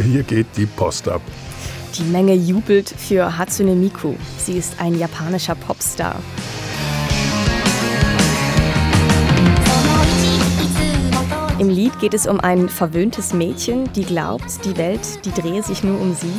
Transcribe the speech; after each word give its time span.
hier 0.00 0.22
geht 0.22 0.46
die 0.56 0.66
Post 0.66 1.08
ab. 1.08 1.22
Die 1.96 2.04
Menge 2.04 2.34
jubelt 2.34 2.88
für 2.88 3.38
Hatsune 3.38 3.74
Miku. 3.74 4.14
Sie 4.38 4.54
ist 4.54 4.80
ein 4.80 4.98
japanischer 4.98 5.54
Popstar. 5.54 6.16
Im 11.60 11.70
Lied 11.70 11.96
geht 12.00 12.14
es 12.14 12.26
um 12.26 12.40
ein 12.40 12.68
verwöhntes 12.68 13.32
Mädchen, 13.32 13.92
die 13.92 14.02
glaubt, 14.02 14.64
die 14.64 14.76
Welt, 14.76 15.24
die 15.24 15.30
drehe 15.30 15.62
sich 15.62 15.84
nur 15.84 16.00
um 16.00 16.12
sie. 16.14 16.32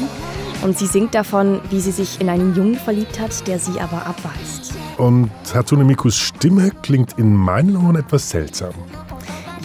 Und 0.62 0.78
sie 0.78 0.88
singt 0.88 1.16
davon, 1.16 1.62
wie 1.70 1.80
sie 1.80 1.92
sich 1.92 2.20
in 2.20 2.28
einen 2.28 2.54
Jungen 2.54 2.76
verliebt 2.76 3.20
hat, 3.20 3.48
der 3.48 3.58
sie 3.58 3.80
aber 3.80 4.06
abweist. 4.06 4.74
Und 4.98 5.32
Hatsune 5.54 5.86
Mikus 5.86 6.18
Stimme 6.18 6.72
klingt 6.82 7.18
in 7.18 7.34
meinen 7.34 7.78
Ohren 7.78 7.96
etwas 7.96 8.30
seltsam. 8.30 8.74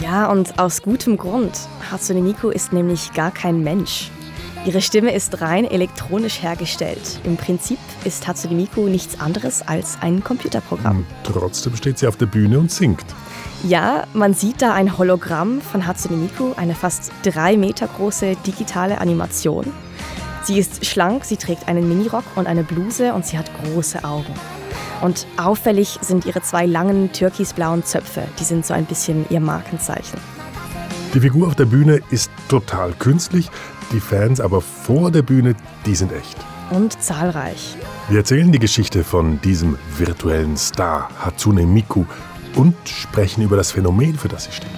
Ja, 0.01 0.31
und 0.31 0.57
aus 0.57 0.81
gutem 0.81 1.15
Grund. 1.15 1.51
Hatsune 1.91 2.21
Miku 2.21 2.49
ist 2.49 2.73
nämlich 2.73 3.13
gar 3.13 3.29
kein 3.29 3.63
Mensch. 3.63 4.09
Ihre 4.65 4.81
Stimme 4.81 5.13
ist 5.13 5.41
rein 5.41 5.65
elektronisch 5.65 6.41
hergestellt. 6.41 7.19
Im 7.23 7.37
Prinzip 7.37 7.77
ist 8.03 8.27
Hatsune 8.27 8.55
Miku 8.55 8.87
nichts 8.87 9.19
anderes 9.19 9.61
als 9.67 9.97
ein 10.01 10.23
Computerprogramm. 10.23 10.97
Und 10.97 11.05
trotzdem 11.23 11.75
steht 11.75 11.99
sie 11.99 12.07
auf 12.07 12.17
der 12.17 12.25
Bühne 12.25 12.59
und 12.59 12.71
singt. 12.71 13.05
Ja, 13.63 14.05
man 14.13 14.33
sieht 14.33 14.61
da 14.61 14.73
ein 14.73 14.97
Hologramm 14.97 15.61
von 15.61 15.85
Hatsune 15.85 16.17
Miku, 16.17 16.53
eine 16.57 16.73
fast 16.73 17.11
drei 17.21 17.55
Meter 17.55 17.87
große 17.87 18.35
digitale 18.45 18.99
Animation. 18.99 19.71
Sie 20.43 20.57
ist 20.57 20.83
schlank, 20.85 21.25
sie 21.25 21.37
trägt 21.37 21.67
einen 21.67 21.87
Minirock 21.87 22.23
und 22.35 22.47
eine 22.47 22.63
Bluse 22.63 23.13
und 23.13 23.25
sie 23.25 23.37
hat 23.37 23.51
große 23.63 24.03
Augen. 24.03 24.33
Und 25.01 25.25
auffällig 25.37 25.97
sind 26.01 26.25
ihre 26.25 26.41
zwei 26.41 26.65
langen 26.65 27.11
türkisblauen 27.11 27.83
Zöpfe, 27.83 28.23
die 28.39 28.43
sind 28.43 28.65
so 28.65 28.73
ein 28.73 28.85
bisschen 28.85 29.25
ihr 29.29 29.39
Markenzeichen. 29.39 30.19
Die 31.13 31.19
Figur 31.19 31.47
auf 31.47 31.55
der 31.55 31.65
Bühne 31.65 32.01
ist 32.11 32.31
total 32.47 32.93
künstlich, 32.93 33.49
die 33.91 33.99
Fans 33.99 34.39
aber 34.39 34.61
vor 34.61 35.11
der 35.11 35.23
Bühne, 35.23 35.55
die 35.85 35.95
sind 35.95 36.13
echt. 36.13 36.37
Und 36.69 37.01
zahlreich. 37.01 37.75
Wir 38.07 38.19
erzählen 38.19 38.51
die 38.51 38.59
Geschichte 38.59 39.03
von 39.03 39.41
diesem 39.41 39.77
virtuellen 39.97 40.55
Star, 40.55 41.09
Hatsune 41.19 41.65
Miku, 41.65 42.05
und 42.55 42.75
sprechen 42.85 43.43
über 43.43 43.57
das 43.57 43.71
Phänomen, 43.71 44.17
für 44.17 44.29
das 44.29 44.45
sie 44.45 44.51
steht. 44.51 44.69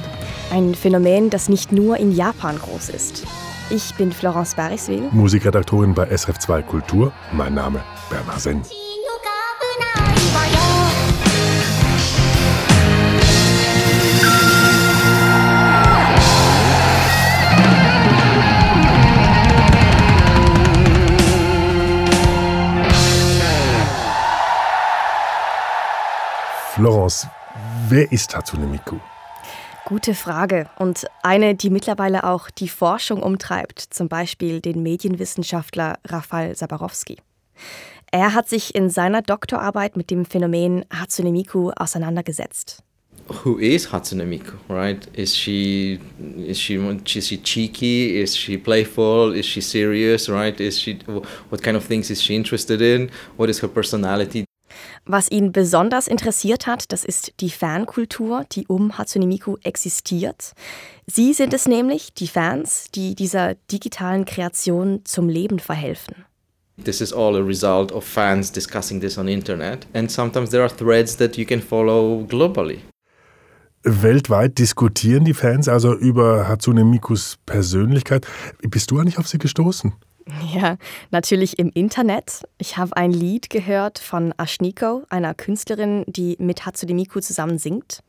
Ein 0.52 0.74
Phänomen, 0.74 1.30
das 1.30 1.50
nicht 1.50 1.72
nur 1.72 1.98
in 1.98 2.12
Japan 2.12 2.58
groß 2.58 2.90
ist. 2.90 3.24
Ich 3.70 3.94
bin 3.96 4.12
Florence 4.12 4.56
Bariswil, 4.56 5.10
Musikredaktorin 5.12 5.94
bei 5.94 6.10
SRF2 6.10 6.62
Kultur. 6.64 7.12
Mein 7.32 7.54
Name 7.54 7.84
Bernhard 8.10 8.42
Senn. 8.42 8.62
Florence, 26.74 27.28
wer 27.88 28.12
ist 28.12 28.36
Hatsune 28.36 28.66
Miku? 28.66 28.98
Gute 29.86 30.16
Frage 30.16 30.70
und 30.78 31.06
eine, 31.22 31.56
die 31.56 31.70
mittlerweile 31.70 32.24
auch 32.24 32.50
die 32.50 32.68
Forschung 32.68 33.22
umtreibt, 33.22 33.80
zum 33.80 34.10
Beispiel 34.10 34.60
den 34.60 34.82
Medienwissenschaftler 34.82 36.00
Rafal 36.04 36.56
Sabarowski. 36.56 37.18
Er 38.14 38.36
hat 38.36 38.48
sich 38.48 38.76
in 38.76 38.92
seiner 38.92 39.24
Doktorarbeit 39.24 39.98
mit 39.98 40.12
dem 40.12 40.24
Phänomen 40.24 40.86
Hatsune 40.94 41.32
Miku 41.32 41.72
auseinandergesetzt. 41.72 42.84
Who 43.44 43.58
is 43.58 43.92
Hatsune 43.92 44.24
Miku, 44.28 44.54
right? 44.70 45.08
Is 45.14 45.36
she 45.36 46.00
is 46.38 46.60
she 46.60 46.76
is 46.76 47.28
she 47.28 47.42
cheeky? 47.42 48.22
Is 48.22 48.38
she 48.38 48.56
playful? 48.56 49.34
Is 49.34 49.48
she 49.48 49.62
serious, 49.62 50.30
right? 50.30 50.60
Is 50.60 50.80
she 50.80 51.00
what 51.50 51.64
kind 51.64 51.76
of 51.76 51.88
things 51.88 52.12
is 52.12 52.22
she 52.22 52.36
interested 52.36 52.82
in? 52.82 53.10
What 53.36 53.50
is 53.50 53.64
her 53.64 53.68
personality? 53.68 54.46
Was 55.08 55.32
ihn 55.32 55.52
besonders 55.52 56.08
interessiert 56.08 56.68
hat, 56.68 56.92
das 56.92 57.04
ist 57.04 57.34
die 57.40 57.50
Fankultur, 57.50 58.46
die 58.52 58.68
um 58.68 58.96
Hatsune 58.96 59.26
Miku 59.26 59.58
existiert. 59.64 60.54
Sie 61.08 61.34
sind 61.34 61.52
es 61.56 61.68
nämlich, 61.68 62.14
die 62.14 62.28
Fans, 62.28 62.86
die 62.94 63.16
dieser 63.16 63.56
digitalen 63.72 64.26
Kreation 64.26 65.02
zum 65.04 65.30
Leben 65.30 65.58
verhelfen. 65.58 66.26
This 66.78 67.02
is 67.02 67.14
all 67.14 67.36
a 67.36 67.42
result 67.42 67.92
of 67.92 68.04
fans 68.04 68.52
discussing 68.52 69.00
this 69.00 69.18
on 69.18 69.28
internet 69.28 69.86
and 69.94 70.10
sometimes 70.10 70.50
there 70.50 70.64
are 70.64 70.70
threads 70.70 71.18
that 71.18 71.38
you 71.38 71.46
can 71.46 71.62
follow 71.62 72.26
globally. 72.28 72.80
Weltweit 73.84 74.58
diskutieren 74.58 75.26
die 75.26 75.34
Fans 75.34 75.68
also 75.68 75.94
über 75.94 76.48
Hatsune 76.48 76.86
Mikus 76.86 77.38
Persönlichkeit. 77.46 78.26
Bist 78.62 78.90
du 78.92 78.98
eigentlich 78.98 79.20
auf 79.20 79.28
sie 79.28 79.38
gestoßen? 79.38 79.94
Ja, 80.54 80.78
natürlich 81.12 81.60
im 81.60 81.70
Internet. 81.74 82.44
Ich 82.58 82.78
habe 82.78 82.96
ein 82.96 83.12
Lied 83.12 83.50
gehört 83.50 84.00
von 84.00 84.34
Ashniko, 84.38 85.04
einer 85.10 85.34
Künstlerin, 85.34 86.06
die 86.08 86.38
mit 86.40 86.66
Hatsune 86.66 86.94
Miku 86.94 87.20
zusammen 87.20 87.58
singt. 87.58 88.00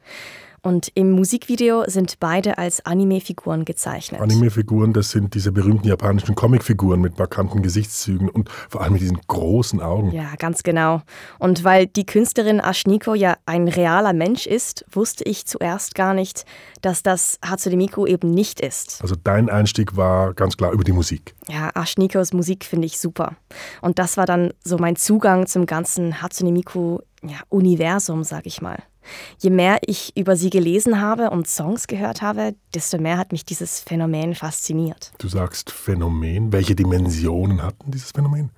Und 0.65 0.91
im 0.95 1.11
Musikvideo 1.11 1.85
sind 1.87 2.19
beide 2.21 2.57
als 2.57 2.85
Anime-Figuren 2.87 3.67
gezeichnet. 3.67 4.23
Anime-Figuren, 4.23 4.95
das 4.95 5.11
sind 5.11 5.35
diese 5.35 5.53
berühmten 5.53 5.87
japanischen 5.87 6.35
Comic-Figuren 6.35 7.03
mit 7.03 7.19
markanten 7.19 7.63
Gesichtszügen 7.63 8.31
und 8.31 8.49
vor 8.71 8.81
allem 8.81 8.95
mit 8.95 9.03
diesen 9.03 9.21
großen 9.27 9.83
Augen. 9.83 10.11
Ja, 10.13 10.35
ganz 10.39 10.63
genau. 10.63 11.03
Und 11.39 11.65
weil 11.65 11.87
die 11.87 12.07
Künstlerin 12.07 12.63
Ashniko 12.63 13.15
ja 13.15 13.37
ein 13.45 13.69
realer 13.69 14.15
Mensch 14.15 14.47
ist, 14.47 14.87
wusste 14.91 15.25
ich 15.25 15.45
zuerst 15.45 15.95
gar 15.95 16.15
nicht, 16.15 16.47
dass 16.81 17.03
das 17.03 17.39
Hatsune 17.45 17.77
Miku 17.77 18.07
eben 18.07 18.31
nicht 18.31 18.59
ist. 18.61 19.03
Also 19.03 19.17
dein 19.23 19.51
Einstieg 19.51 19.99
war 19.99 20.33
ganz 20.33 20.57
klar 20.57 20.73
über 20.73 20.83
die 20.83 20.93
Musik. 20.93 21.35
Ja, 21.47 21.73
Ashnikos 21.75 22.33
Musik 22.33 22.65
finde 22.65 22.87
ich 22.87 22.99
super. 22.99 23.37
Und 23.83 23.99
das 23.99 24.17
war 24.17 24.25
dann 24.25 24.55
so 24.65 24.79
mein 24.79 24.97
Zugang 24.97 25.47
zum 25.47 25.67
ganzen 25.67 26.23
Hatsune 26.23 26.53
Miku 26.53 27.01
ja, 27.29 27.39
Universum, 27.49 28.25
sag 28.25 28.47
ich 28.47 28.61
mal. 28.61 28.83
Je 29.39 29.51
mehr 29.51 29.79
ich 29.87 30.17
über 30.17 30.37
sie 30.37 30.51
gelesen 30.51 31.01
habe 31.01 31.31
und 31.31 31.47
Songs 31.47 31.87
gehört 31.87 32.23
habe, 32.23 32.55
desto 32.75 32.99
mehr 32.99 33.19
hat 33.19 33.33
mich 33.33 33.45
dieses 33.45 33.81
Phänomen 33.81 34.35
fasziniert. 34.35 35.12
Du 35.19 35.29
sagst 35.29 35.71
Phänomen. 35.71 36.53
Welche 36.53 36.75
Dimensionen 36.75 37.62
hatten 37.62 37.91
dieses 37.91 38.12
Phänomen? 38.12 38.51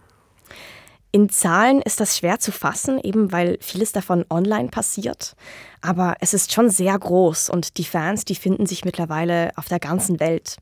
In 1.12 1.30
Zahlen 1.30 1.80
ist 1.80 2.00
das 2.00 2.18
schwer 2.18 2.40
zu 2.40 2.52
fassen, 2.52 3.00
eben 3.02 3.32
weil 3.32 3.56
vieles 3.62 3.92
davon 3.92 4.26
online 4.28 4.68
passiert. 4.68 5.34
Aber 5.80 6.16
es 6.20 6.34
ist 6.34 6.52
schon 6.52 6.68
sehr 6.68 6.98
groß 6.98 7.48
und 7.48 7.78
die 7.78 7.84
Fans, 7.84 8.26
die 8.26 8.34
finden 8.34 8.66
sich 8.66 8.84
mittlerweile 8.84 9.50
auf 9.56 9.66
der 9.66 9.78
ganzen 9.78 10.20
Welt. 10.20 10.58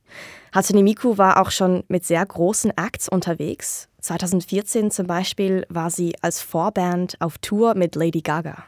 Hatsune 0.53 0.85
Miku 0.85 1.19
war 1.19 1.41
auch 1.41 1.51
schon 1.51 1.83
mit 1.89 2.05
sehr 2.05 2.25
großen 2.25 2.71
Acts 2.77 3.09
unterwegs. 3.09 3.89
2014 4.05 4.91
zum 4.91 5.07
Beispiel 5.07 5.65
war 5.71 5.91
sie 5.91 6.15
als 6.21 6.43
Vorband 6.43 7.19
auf 7.21 7.39
Tour 7.39 7.75
mit 7.75 7.95
Lady 7.95 8.21
Gaga. 8.21 8.65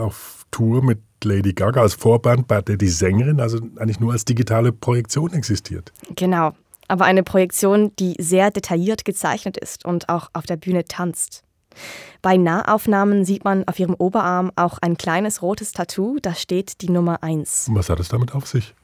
Auf 0.00 0.44
Tour 0.50 0.82
mit 0.82 0.98
Lady 1.22 1.52
Gaga 1.52 1.82
als 1.82 1.94
Vorband, 1.94 2.48
bei 2.48 2.60
der 2.60 2.76
die 2.76 2.88
Sängerin 2.88 3.40
also 3.40 3.58
eigentlich 3.76 4.00
nur 4.00 4.10
als 4.12 4.24
digitale 4.24 4.72
Projektion 4.72 5.32
existiert. 5.32 5.92
Genau, 6.16 6.54
aber 6.88 7.04
eine 7.04 7.22
Projektion, 7.22 7.92
die 8.00 8.16
sehr 8.18 8.50
detailliert 8.50 9.04
gezeichnet 9.04 9.56
ist 9.56 9.84
und 9.84 10.08
auch 10.08 10.28
auf 10.32 10.46
der 10.46 10.56
Bühne 10.56 10.84
tanzt. 10.84 11.44
Bei 12.20 12.36
Nahaufnahmen 12.36 13.24
sieht 13.24 13.44
man 13.44 13.62
auf 13.68 13.78
ihrem 13.78 13.94
Oberarm 13.94 14.50
auch 14.56 14.78
ein 14.78 14.96
kleines 14.96 15.40
rotes 15.40 15.70
Tattoo, 15.70 16.18
da 16.20 16.34
steht 16.34 16.80
die 16.80 16.90
Nummer 16.90 17.22
1. 17.22 17.70
Was 17.74 17.90
hat 17.90 18.00
es 18.00 18.08
damit 18.08 18.34
auf 18.34 18.48
sich? 18.48 18.74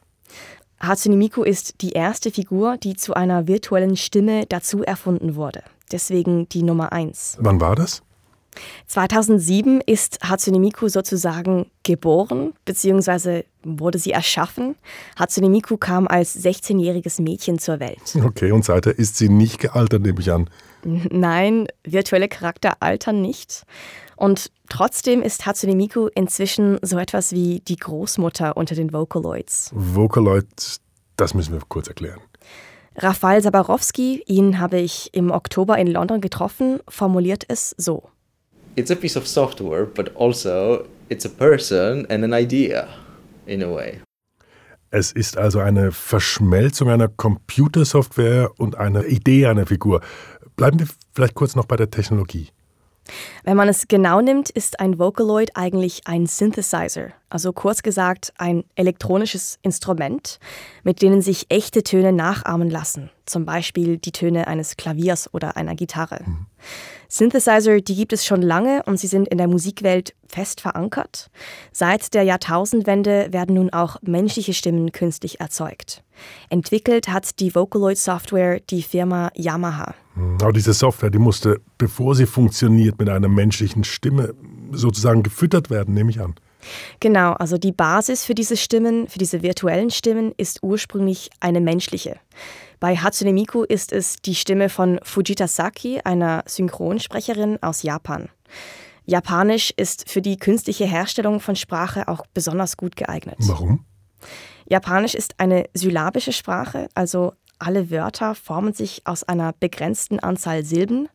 Hatsune 0.78 1.16
Miku 1.16 1.42
ist 1.42 1.80
die 1.80 1.92
erste 1.92 2.30
Figur, 2.30 2.76
die 2.76 2.94
zu 2.94 3.14
einer 3.14 3.48
virtuellen 3.48 3.96
Stimme 3.96 4.46
dazu 4.46 4.84
erfunden 4.84 5.34
wurde. 5.34 5.64
Deswegen 5.92 6.48
die 6.48 6.62
Nummer 6.62 6.92
1. 6.92 7.38
Wann 7.40 7.60
war 7.60 7.76
das? 7.76 8.02
2007 8.86 9.80
ist 9.84 10.18
Hatsune 10.22 10.58
Miku 10.58 10.88
sozusagen 10.88 11.70
geboren, 11.82 12.54
beziehungsweise 12.64 13.44
wurde 13.62 13.98
sie 13.98 14.12
erschaffen. 14.12 14.76
Hatsune 15.16 15.50
Miku 15.50 15.76
kam 15.76 16.08
als 16.08 16.36
16-jähriges 16.36 17.20
Mädchen 17.20 17.58
zur 17.58 17.80
Welt. 17.80 18.16
Okay, 18.24 18.52
und 18.52 18.64
seither 18.64 18.98
ist 18.98 19.16
sie 19.16 19.28
nicht 19.28 19.60
gealtert, 19.60 20.02
nehme 20.02 20.20
ich 20.20 20.30
an. 20.30 20.48
Nein, 20.84 21.66
virtuelle 21.84 22.28
Charakter 22.28 22.74
altern 22.80 23.20
nicht. 23.20 23.64
Und 24.16 24.50
trotzdem 24.68 25.22
ist 25.22 25.46
Hatsune 25.46 25.74
Miku 25.74 26.08
inzwischen 26.14 26.78
so 26.82 26.98
etwas 26.98 27.32
wie 27.32 27.60
die 27.60 27.76
Großmutter 27.76 28.56
unter 28.56 28.74
den 28.74 28.92
Vocaloids. 28.92 29.70
Vocaloids, 29.74 30.80
das 31.16 31.34
müssen 31.34 31.52
wir 31.52 31.60
kurz 31.68 31.88
erklären. 31.88 32.20
Rafal 32.98 33.42
Sabarowski, 33.42 34.22
ihn 34.26 34.58
habe 34.58 34.78
ich 34.78 35.10
im 35.12 35.30
Oktober 35.30 35.76
in 35.76 35.86
London 35.86 36.20
getroffen, 36.20 36.80
formuliert 36.88 37.44
es 37.48 37.74
so. 37.76 38.08
It's 38.74 38.90
a 38.90 38.94
piece 38.94 39.16
of 39.16 39.26
software, 39.26 39.84
but 39.84 40.16
also 40.16 40.84
it's 41.08 41.26
a 41.26 41.28
person 41.28 42.06
and 42.10 42.24
an 42.24 42.32
idea 42.32 42.88
in 43.46 43.62
a 43.62 43.66
way. 43.66 44.00
Es 44.90 45.12
ist 45.12 45.36
also 45.36 45.58
eine 45.58 45.92
Verschmelzung 45.92 46.88
einer 46.88 47.08
Computersoftware 47.08 48.50
und 48.56 48.76
einer 48.76 49.04
Idee 49.04 49.46
einer 49.46 49.66
Figur. 49.66 50.00
Bleiben 50.56 50.78
wir 50.78 50.86
vielleicht 51.14 51.34
kurz 51.34 51.54
noch 51.54 51.66
bei 51.66 51.76
der 51.76 51.90
Technologie. 51.90 52.48
Wenn 53.44 53.56
man 53.56 53.68
es 53.68 53.88
genau 53.88 54.20
nimmt, 54.20 54.50
ist 54.50 54.80
ein 54.80 54.98
Vocaloid 54.98 55.52
eigentlich 55.54 56.02
ein 56.06 56.26
Synthesizer, 56.26 57.08
also 57.30 57.52
kurz 57.52 57.82
gesagt 57.82 58.32
ein 58.38 58.64
elektronisches 58.74 59.58
Instrument, 59.62 60.38
mit 60.82 61.02
denen 61.02 61.22
sich 61.22 61.46
echte 61.48 61.82
Töne 61.82 62.12
nachahmen 62.12 62.70
lassen, 62.70 63.10
zum 63.24 63.44
Beispiel 63.44 63.98
die 63.98 64.12
Töne 64.12 64.46
eines 64.46 64.76
Klaviers 64.76 65.32
oder 65.32 65.56
einer 65.56 65.74
Gitarre. 65.74 66.20
Mhm. 66.24 66.46
Synthesizer, 67.08 67.80
die 67.80 67.94
gibt 67.94 68.12
es 68.12 68.26
schon 68.26 68.42
lange 68.42 68.82
und 68.84 68.98
sie 68.98 69.06
sind 69.06 69.28
in 69.28 69.38
der 69.38 69.48
Musikwelt 69.48 70.14
fest 70.26 70.60
verankert. 70.60 71.30
Seit 71.70 72.14
der 72.14 72.24
Jahrtausendwende 72.24 73.32
werden 73.32 73.54
nun 73.54 73.70
auch 73.70 73.96
menschliche 74.02 74.54
Stimmen 74.54 74.90
künstlich 74.92 75.40
erzeugt. 75.40 76.02
Entwickelt 76.48 77.08
hat 77.08 77.40
die 77.40 77.54
Vocaloid-Software 77.54 78.60
die 78.60 78.82
Firma 78.82 79.30
Yamaha. 79.34 79.94
Aber 80.40 80.52
diese 80.52 80.72
Software, 80.72 81.10
die 81.10 81.18
musste, 81.18 81.60
bevor 81.78 82.14
sie 82.14 82.26
funktioniert, 82.26 82.98
mit 82.98 83.08
einer 83.08 83.28
menschlichen 83.28 83.84
Stimme 83.84 84.34
sozusagen 84.72 85.22
gefüttert 85.22 85.70
werden, 85.70 85.94
nehme 85.94 86.10
ich 86.10 86.20
an. 86.20 86.34
Genau, 87.00 87.32
also 87.32 87.58
die 87.58 87.72
Basis 87.72 88.24
für 88.24 88.34
diese 88.34 88.56
Stimmen, 88.56 89.08
für 89.08 89.18
diese 89.18 89.42
virtuellen 89.42 89.90
Stimmen, 89.90 90.32
ist 90.36 90.62
ursprünglich 90.62 91.30
eine 91.40 91.60
menschliche. 91.60 92.16
Bei 92.80 92.96
Hatsune 92.96 93.32
Miku 93.32 93.62
ist 93.62 93.92
es 93.92 94.16
die 94.16 94.34
Stimme 94.34 94.68
von 94.68 94.98
Fujita 95.02 95.48
Saki, 95.48 96.00
einer 96.04 96.42
Synchronsprecherin 96.46 97.62
aus 97.62 97.82
Japan. 97.82 98.28
Japanisch 99.04 99.72
ist 99.76 100.10
für 100.10 100.20
die 100.20 100.36
künstliche 100.36 100.84
Herstellung 100.84 101.40
von 101.40 101.56
Sprache 101.56 102.08
auch 102.08 102.26
besonders 102.34 102.76
gut 102.76 102.96
geeignet. 102.96 103.36
Warum? 103.38 103.84
Japanisch 104.68 105.14
ist 105.14 105.38
eine 105.38 105.64
syllabische 105.74 106.32
Sprache, 106.32 106.88
also 106.94 107.32
alle 107.58 107.90
Wörter 107.90 108.34
formen 108.34 108.74
sich 108.74 109.02
aus 109.06 109.24
einer 109.24 109.54
begrenzten 109.58 110.20
Anzahl 110.20 110.62
Silben. 110.64 111.08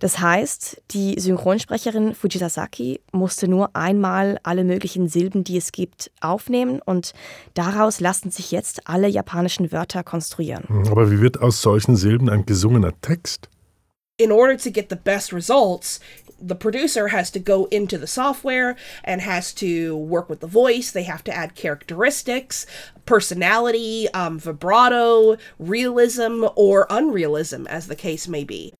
Das 0.00 0.18
heißt, 0.18 0.82
die 0.90 1.18
Synchronsprecherin 1.20 2.14
Fujita 2.14 2.48
Saki 2.48 3.00
musste 3.12 3.46
nur 3.46 3.76
einmal 3.76 4.38
alle 4.42 4.64
möglichen 4.64 5.08
Silben, 5.08 5.44
die 5.44 5.56
es 5.56 5.70
gibt, 5.70 6.10
aufnehmen 6.20 6.80
und 6.84 7.12
daraus 7.54 8.00
lassen 8.00 8.30
sich 8.30 8.50
jetzt 8.50 8.88
alle 8.88 9.06
japanischen 9.06 9.70
Wörter 9.70 10.02
konstruieren. 10.02 10.64
Aber 10.90 11.10
wie 11.12 11.20
wird 11.20 11.40
aus 11.40 11.62
solchen 11.62 11.94
Silben 11.94 12.28
ein 12.28 12.44
gesungener 12.44 12.92
Text? 13.00 13.48
In 14.16 14.30
order 14.30 14.56
to 14.56 14.70
get 14.70 14.90
the 14.90 14.96
best 14.96 15.32
results, 15.32 15.98
the 16.40 16.54
producer 16.54 17.08
has 17.08 17.32
to 17.32 17.40
go 17.40 17.64
into 17.72 17.98
the 17.98 18.06
software 18.06 18.76
and 19.02 19.20
has 19.20 19.52
to 19.54 19.96
work 19.96 20.28
with 20.28 20.38
the 20.38 20.46
voice. 20.46 20.92
They 20.92 21.02
have 21.02 21.24
to 21.24 21.34
add 21.34 21.56
characteristics, 21.56 22.64
personality, 23.06 24.08
um, 24.14 24.38
vibrato, 24.38 25.36
realism, 25.58 26.44
or 26.54 26.86
unrealism, 26.90 27.66
as 27.66 27.88
the 27.88 27.96
case 27.96 28.28
may 28.28 28.44
be. 28.44 28.72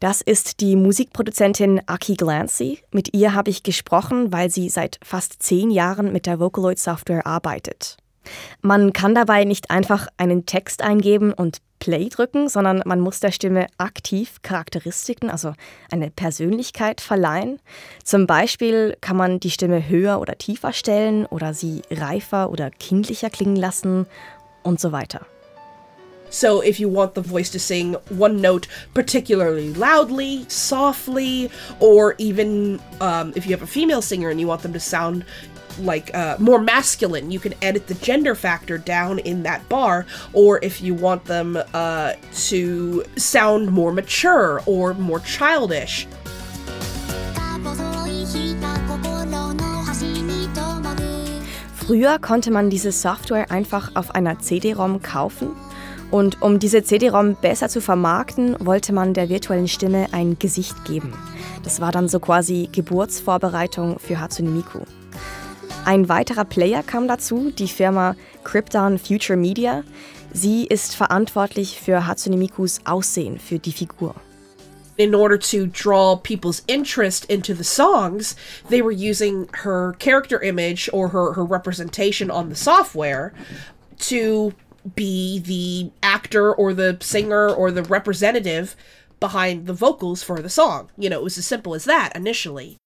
Das 0.00 0.22
ist 0.22 0.60
die 0.60 0.76
Musikproduzentin 0.76 1.82
Aki 1.86 2.14
Glancy. 2.14 2.78
Mit 2.90 3.12
ihr 3.12 3.34
habe 3.34 3.50
ich 3.50 3.62
gesprochen, 3.62 4.32
weil 4.32 4.48
sie 4.48 4.70
seit 4.70 4.98
fast 5.04 5.42
zehn 5.42 5.70
Jahren 5.70 6.10
mit 6.10 6.24
der 6.24 6.40
Vocaloid 6.40 6.78
Software 6.78 7.26
arbeitet. 7.26 7.98
Man 8.62 8.94
kann 8.94 9.14
dabei 9.14 9.44
nicht 9.44 9.70
einfach 9.70 10.08
einen 10.16 10.46
Text 10.46 10.80
eingeben 10.80 11.34
und 11.34 11.58
Play 11.80 12.08
drücken, 12.08 12.48
sondern 12.48 12.82
man 12.84 13.00
muss 13.00 13.18
der 13.18 13.32
Stimme 13.32 13.66
aktiv 13.78 14.36
Charakteristiken, 14.42 15.30
also 15.30 15.54
eine 15.90 16.10
Persönlichkeit 16.10 17.00
verleihen. 17.00 17.58
Zum 18.04 18.28
Beispiel 18.28 18.96
kann 19.00 19.16
man 19.16 19.40
die 19.40 19.50
Stimme 19.50 19.88
höher 19.88 20.20
oder 20.20 20.38
tiefer 20.38 20.72
stellen 20.72 21.26
oder 21.26 21.52
sie 21.54 21.82
reifer 21.90 22.50
oder 22.50 22.70
kindlicher 22.70 23.30
klingen 23.30 23.56
lassen 23.56 24.06
und 24.62 24.78
so 24.78 24.92
weiter. 24.92 25.26
So, 26.30 26.62
if 26.62 26.78
you 26.78 26.88
want 26.88 27.16
the 27.16 27.22
voice 27.22 27.50
to 27.50 27.58
sing 27.58 27.96
one 28.08 28.40
note 28.40 28.68
particularly 28.94 29.74
loudly, 29.74 30.44
softly, 30.46 31.50
or 31.80 32.14
even 32.18 32.78
um, 33.00 33.32
if 33.34 33.46
you 33.46 33.52
have 33.52 33.62
a 33.62 33.66
female 33.66 34.00
singer 34.00 34.30
and 34.30 34.40
you 34.40 34.46
want 34.46 34.62
them 34.62 34.72
to 34.72 34.78
sound 34.78 35.24
like 35.80 36.14
uh, 36.14 36.36
more 36.38 36.60
masculine, 36.60 37.30
you 37.30 37.40
can 37.40 37.54
edit 37.62 37.86
the 37.86 37.94
gender 37.94 38.34
factor 38.34 38.78
down 38.78 39.18
in 39.20 39.42
that 39.44 39.68
bar. 39.68 40.06
Or 40.32 40.58
if 40.62 40.80
you 40.80 40.94
want 40.94 41.24
them 41.24 41.58
uh, 41.74 42.12
to 42.48 43.04
sound 43.16 43.70
more 43.70 43.92
mature 43.92 44.62
or 44.66 44.94
more 44.94 45.20
childish. 45.20 46.06
Früher 51.90 52.20
konnte 52.20 52.52
man 52.52 52.70
diese 52.70 52.92
Software 52.92 53.50
einfach 53.50 53.96
auf 53.96 54.14
einer 54.14 54.38
CD-ROM 54.38 55.02
kaufen. 55.02 55.48
Und 56.10 56.40
um 56.42 56.58
diese 56.58 56.82
CD-ROM 56.82 57.36
besser 57.36 57.68
zu 57.68 57.80
vermarkten, 57.80 58.56
wollte 58.60 58.92
man 58.92 59.14
der 59.14 59.28
virtuellen 59.28 59.68
Stimme 59.68 60.06
ein 60.12 60.38
Gesicht 60.38 60.84
geben. 60.84 61.12
Das 61.62 61.80
war 61.80 61.92
dann 61.92 62.08
so 62.08 62.20
quasi 62.20 62.68
Geburtsvorbereitung 62.70 63.98
für 63.98 64.20
Hatsune 64.20 64.50
Miku. 64.50 64.80
Ein 65.84 66.08
weiterer 66.08 66.44
Player 66.44 66.82
kam 66.82 67.08
dazu, 67.08 67.50
die 67.50 67.66
Firma 67.66 68.14
Krypton 68.44 68.98
Future 68.98 69.36
Media. 69.36 69.82
Sie 70.32 70.66
ist 70.66 70.94
verantwortlich 70.94 71.80
für 71.80 72.06
Hatsune 72.06 72.36
Mikus 72.36 72.80
Aussehen, 72.84 73.38
für 73.38 73.58
die 73.58 73.72
Figur. 73.72 74.14
in 75.00 75.14
order 75.14 75.38
to 75.38 75.66
draw 75.66 76.14
people's 76.14 76.62
interest 76.68 77.24
into 77.30 77.54
the 77.54 77.64
songs, 77.64 78.36
they 78.68 78.82
were 78.82 78.92
using 78.92 79.48
her 79.64 79.94
character 79.98 80.38
image 80.42 80.90
or 80.92 81.08
her, 81.08 81.32
her 81.32 81.44
representation 81.44 82.30
on 82.30 82.50
the 82.50 82.54
software 82.54 83.32
to 83.98 84.52
be 84.94 85.38
the 85.38 85.90
actor 86.02 86.52
or 86.54 86.74
the 86.74 86.98
singer 87.00 87.48
or 87.48 87.70
the 87.70 87.82
representative 87.84 88.76
behind 89.20 89.66
the 89.66 89.72
vocals 89.72 90.22
for 90.22 90.42
the 90.42 90.50
song. 90.50 90.90
You 90.98 91.08
know, 91.08 91.20
it 91.20 91.24
was 91.24 91.38
as 91.38 91.46
simple 91.46 91.74
as 91.74 91.84
that 91.84 92.14
initially. 92.14 92.76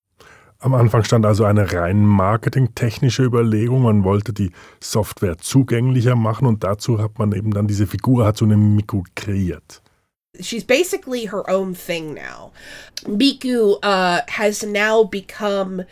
Am 0.64 0.72
Anfang 0.72 1.04
stand 1.04 1.26
also 1.26 1.44
eine 1.44 1.70
rein 1.74 2.06
marketingtechnische 2.06 3.22
Überlegung. 3.22 3.82
Man 3.82 4.02
wollte 4.02 4.32
die 4.32 4.50
Software 4.80 5.36
zugänglicher 5.36 6.16
machen 6.16 6.46
und 6.46 6.64
dazu 6.64 7.02
hat 7.02 7.18
man 7.18 7.32
eben 7.32 7.52
dann 7.52 7.66
diese 7.66 7.86
Figur 7.86 8.24
Hatsune 8.24 8.56
Miku 8.56 9.02
kreiert. 9.14 9.82
She's 10.40 10.64
basically 10.64 11.26
her 11.26 11.44
own 11.50 11.74
thing 11.74 12.14
now. 12.14 12.50
Miku 13.06 13.76
uh, 13.82 14.22
has 14.26 14.62
now 14.62 15.04
become 15.04 15.84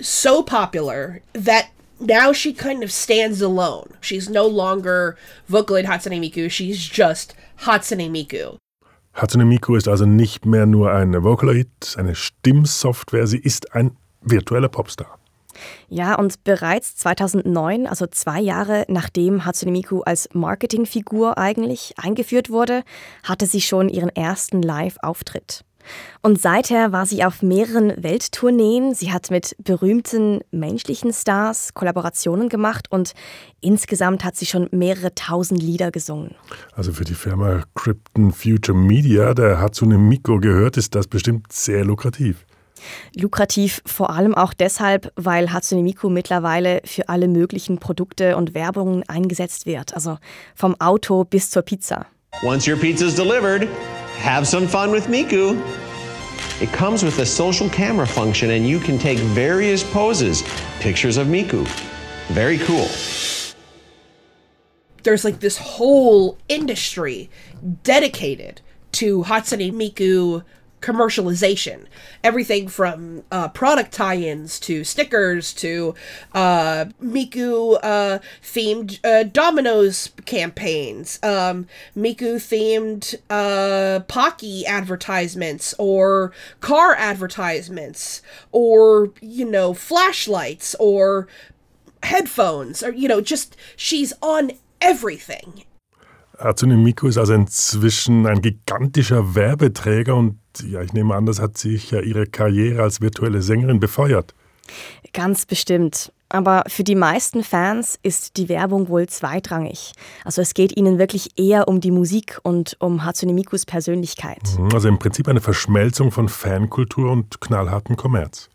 so 0.00 0.42
popular 0.42 1.20
that 1.34 1.66
now 2.00 2.32
she 2.32 2.52
kind 2.52 2.82
of 2.82 2.90
stands 2.90 3.40
alone. 3.40 3.94
She's 4.00 4.28
no 4.28 4.48
longer 4.48 5.16
Vocaloid 5.48 5.86
Hatsune 5.86 6.18
Miku, 6.18 6.50
she's 6.50 6.78
just 6.78 7.36
Hatsune 7.60 8.10
Miku. 8.10 8.56
Hatsune 9.14 9.44
Miku 9.44 9.76
ist 9.76 9.86
also 9.86 10.04
nicht 10.04 10.46
mehr 10.46 10.66
nur 10.66 10.90
eine 10.90 11.22
Vocaloid, 11.22 11.68
eine 11.96 12.16
Stimmsoftware, 12.16 13.28
sie 13.28 13.38
ist 13.38 13.72
ein 13.72 13.96
virtueller 14.26 14.68
Popstar. 14.68 15.18
Ja, 15.88 16.16
und 16.16 16.44
bereits 16.44 16.96
2009, 16.96 17.86
also 17.86 18.06
zwei 18.06 18.40
Jahre 18.40 18.84
nachdem 18.88 19.44
Hatsune 19.44 19.72
Miku 19.72 20.02
als 20.02 20.28
Marketingfigur 20.34 21.38
eigentlich 21.38 21.94
eingeführt 21.96 22.50
wurde, 22.50 22.82
hatte 23.22 23.46
sie 23.46 23.62
schon 23.62 23.88
ihren 23.88 24.10
ersten 24.10 24.60
Live-Auftritt. 24.60 25.64
Und 26.20 26.40
seither 26.40 26.90
war 26.90 27.06
sie 27.06 27.24
auf 27.24 27.42
mehreren 27.42 28.02
Welttourneen. 28.02 28.94
Sie 28.94 29.12
hat 29.12 29.30
mit 29.30 29.56
berühmten 29.62 30.40
menschlichen 30.50 31.12
Stars 31.12 31.74
Kollaborationen 31.74 32.48
gemacht 32.48 32.86
und 32.90 33.12
insgesamt 33.60 34.24
hat 34.24 34.34
sie 34.34 34.46
schon 34.46 34.68
mehrere 34.72 35.14
tausend 35.14 35.62
Lieder 35.62 35.92
gesungen. 35.92 36.34
Also 36.74 36.92
für 36.92 37.04
die 37.04 37.14
Firma 37.14 37.62
Krypton 37.76 38.32
Future 38.32 38.76
Media, 38.76 39.32
der 39.34 39.60
Hatsune 39.60 39.96
Miku 39.96 40.40
gehört, 40.40 40.76
ist 40.76 40.96
das 40.96 41.06
bestimmt 41.06 41.52
sehr 41.52 41.84
lukrativ. 41.84 42.44
Lukrativ 43.14 43.82
vor 43.86 44.10
allem 44.10 44.34
auch 44.34 44.54
deshalb, 44.54 45.12
weil 45.16 45.52
Hatsune 45.52 45.82
Miku 45.82 46.08
mittlerweile 46.08 46.80
für 46.84 47.08
alle 47.08 47.28
möglichen 47.28 47.78
Produkte 47.78 48.36
und 48.36 48.54
Werbungen 48.54 49.02
eingesetzt 49.08 49.66
wird. 49.66 49.94
Also 49.94 50.18
vom 50.54 50.78
Auto 50.80 51.24
bis 51.24 51.50
zur 51.50 51.62
Pizza. 51.62 52.06
Once 52.42 52.68
your 52.68 52.76
pizza's 52.76 53.14
delivered, 53.14 53.66
have 54.22 54.46
some 54.46 54.68
fun 54.68 54.92
with 54.92 55.08
Miku. 55.08 55.56
It 56.60 56.72
comes 56.72 57.02
with 57.02 57.18
a 57.18 57.26
social 57.26 57.68
camera 57.68 58.06
function 58.06 58.50
and 58.50 58.66
you 58.66 58.78
can 58.78 58.98
take 58.98 59.18
various 59.18 59.84
poses, 59.84 60.42
pictures 60.80 61.16
of 61.16 61.26
Miku. 61.28 61.66
Very 62.28 62.58
cool. 62.58 62.88
There's 65.02 65.24
like 65.24 65.40
this 65.40 65.56
whole 65.56 66.36
industry 66.48 67.30
dedicated 67.84 68.60
to 68.92 69.22
Hatsune 69.24 69.72
Miku 69.72 70.42
commercialization. 70.80 71.86
Everything 72.22 72.68
from 72.68 73.24
uh, 73.30 73.48
product 73.48 73.92
tie-ins 73.92 74.60
to 74.60 74.84
stickers 74.84 75.52
to 75.54 75.94
uh, 76.32 76.86
Miku 77.02 77.78
uh, 77.82 78.18
themed 78.42 78.98
uh, 79.04 79.24
Domino's 79.24 80.10
campaigns, 80.24 81.18
um, 81.22 81.66
Miku 81.96 82.36
themed 82.36 83.14
uh, 83.30 84.00
Pocky 84.00 84.66
advertisements 84.66 85.74
or 85.78 86.32
car 86.60 86.94
advertisements 86.94 88.22
or 88.52 89.12
you 89.20 89.44
know 89.44 89.74
flashlights 89.74 90.74
or 90.78 91.28
headphones 92.02 92.82
or 92.82 92.92
you 92.92 93.08
know 93.08 93.20
just 93.20 93.56
she's 93.76 94.12
on 94.22 94.52
everything 94.80 95.64
Hatsune 96.38 96.76
Miku 96.76 97.08
ist 97.08 97.18
also 97.18 97.34
inzwischen 97.34 98.26
ein 98.26 98.42
gigantischer 98.42 99.34
Werbeträger 99.34 100.14
und 100.14 100.38
ja, 100.62 100.82
ich 100.82 100.92
nehme 100.92 101.14
an, 101.14 101.26
das 101.26 101.40
hat 101.40 101.58
sich 101.58 101.90
ja 101.90 102.00
ihre 102.00 102.26
Karriere 102.26 102.82
als 102.82 103.00
virtuelle 103.00 103.42
Sängerin 103.42 103.80
befeuert. 103.80 104.34
Ganz 105.12 105.46
bestimmt. 105.46 106.12
Aber 106.28 106.64
für 106.66 106.82
die 106.82 106.96
meisten 106.96 107.44
Fans 107.44 107.98
ist 108.02 108.36
die 108.36 108.48
Werbung 108.48 108.88
wohl 108.88 109.06
zweitrangig. 109.06 109.92
Also 110.24 110.42
es 110.42 110.54
geht 110.54 110.76
ihnen 110.76 110.98
wirklich 110.98 111.38
eher 111.38 111.68
um 111.68 111.80
die 111.80 111.92
Musik 111.92 112.40
und 112.42 112.76
um 112.80 113.04
Hatsune 113.04 113.32
Mikus 113.32 113.64
Persönlichkeit. 113.64 114.42
Mhm, 114.58 114.74
also 114.74 114.88
im 114.88 114.98
Prinzip 114.98 115.28
eine 115.28 115.40
Verschmelzung 115.40 116.10
von 116.10 116.28
Fankultur 116.28 117.12
und 117.12 117.40
knallhartem 117.40 117.96
Kommerz. 117.96 118.48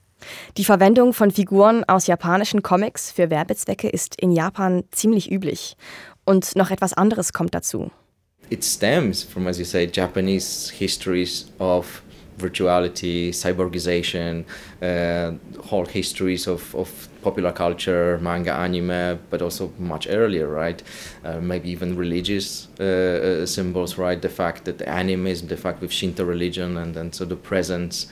Die 0.57 0.65
Verwendung 0.65 1.13
von 1.13 1.31
Figuren 1.31 1.83
aus 1.85 2.07
japanischen 2.07 2.61
Comics 2.61 3.11
für 3.11 3.29
Werbezwecke 3.29 3.89
ist 3.89 4.19
in 4.21 4.31
Japan 4.31 4.83
ziemlich 4.91 5.31
üblich. 5.31 5.77
Und 6.25 6.55
noch 6.55 6.71
etwas 6.71 6.93
anderes 6.93 7.33
kommt 7.33 7.53
dazu. 7.53 7.91
It 8.49 8.63
stems 8.63 9.23
from, 9.23 9.47
as 9.47 9.57
you 9.57 9.65
say, 9.65 9.87
Japanese 9.87 10.69
histories 10.69 11.51
of 11.59 12.01
virtuality, 12.37 13.29
cyborgization, 13.29 14.45
uh, 14.81 15.31
whole 15.61 15.85
histories 15.85 16.47
of, 16.47 16.75
of 16.75 17.07
popular 17.21 17.51
culture, 17.51 18.17
manga, 18.21 18.53
anime, 18.53 19.19
but 19.29 19.41
also 19.41 19.71
much 19.79 20.07
earlier, 20.09 20.47
right? 20.47 20.83
Uh, 21.23 21.39
maybe 21.39 21.69
even 21.69 21.95
religious 21.95 22.67
uh, 22.79 22.83
uh, 22.83 23.45
symbols, 23.45 23.97
right? 23.97 24.21
The 24.21 24.29
fact 24.29 24.65
that 24.65 24.79
the 24.79 24.89
animism, 24.89 25.47
the 25.47 25.57
fact 25.57 25.81
with 25.81 25.91
Shinto 25.91 26.25
religion, 26.25 26.77
and 26.77 26.95
then 26.95 27.13
so 27.13 27.25
the 27.25 27.35
presence, 27.35 28.07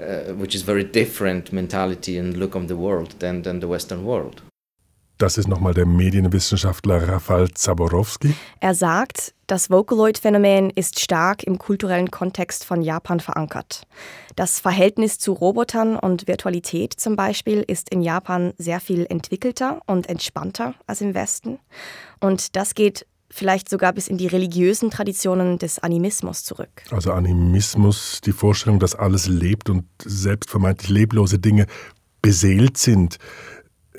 uh, 0.00 0.32
which 0.34 0.54
is 0.54 0.62
very 0.62 0.84
different 0.84 1.52
mentality 1.52 2.16
and 2.16 2.36
look 2.36 2.54
of 2.54 2.68
the 2.68 2.76
world 2.76 3.14
than, 3.18 3.42
than 3.42 3.60
the 3.60 3.68
Western 3.68 4.04
world. 4.04 4.42
Das 5.18 5.38
ist 5.38 5.46
nochmal 5.46 5.74
der 5.74 5.86
Medienwissenschaftler 5.86 7.08
Rafal 7.08 7.48
Zaborowski. 7.52 8.34
Er 8.58 8.74
sagt, 8.74 9.32
das 9.46 9.70
Vocaloid-Phänomen 9.70 10.70
ist 10.70 10.98
stark 10.98 11.44
im 11.44 11.58
kulturellen 11.58 12.10
Kontext 12.10 12.64
von 12.64 12.82
Japan 12.82 13.20
verankert. 13.20 13.82
Das 14.34 14.58
Verhältnis 14.58 15.18
zu 15.18 15.32
Robotern 15.32 15.96
und 15.96 16.26
Virtualität 16.26 16.94
zum 16.94 17.14
Beispiel 17.14 17.64
ist 17.66 17.90
in 17.90 18.02
Japan 18.02 18.54
sehr 18.58 18.80
viel 18.80 19.06
entwickelter 19.08 19.80
und 19.86 20.08
entspannter 20.08 20.74
als 20.88 21.00
im 21.00 21.14
Westen. 21.14 21.60
Und 22.18 22.56
das 22.56 22.74
geht 22.74 23.06
vielleicht 23.30 23.68
sogar 23.68 23.92
bis 23.92 24.08
in 24.08 24.18
die 24.18 24.26
religiösen 24.26 24.90
Traditionen 24.90 25.58
des 25.58 25.78
Animismus 25.78 26.42
zurück. 26.42 26.82
Also 26.90 27.12
Animismus, 27.12 28.20
die 28.20 28.32
Vorstellung, 28.32 28.80
dass 28.80 28.96
alles 28.96 29.28
lebt 29.28 29.70
und 29.70 29.84
selbst 30.04 30.50
vermeintlich 30.50 30.90
leblose 30.90 31.38
Dinge 31.38 31.66
beseelt 32.20 32.78
sind. 32.78 33.18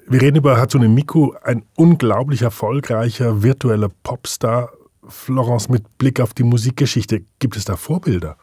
Wir 0.07 0.21
reden 0.21 0.37
über 0.37 0.57
Hatsune 0.57 0.87
Miku, 0.87 1.33
ein 1.41 1.65
unglaublich 1.75 2.43
erfolgreicher 2.43 3.41
virtueller 3.41 3.89
Popstar. 4.03 4.71
Florence, 5.07 5.67
mit 5.67 5.97
Blick 5.97 6.19
auf 6.19 6.35
die 6.35 6.43
Musikgeschichte, 6.43 7.21
gibt 7.39 7.57
es 7.57 7.65
da 7.65 7.75
Vorbilder? 7.75 8.37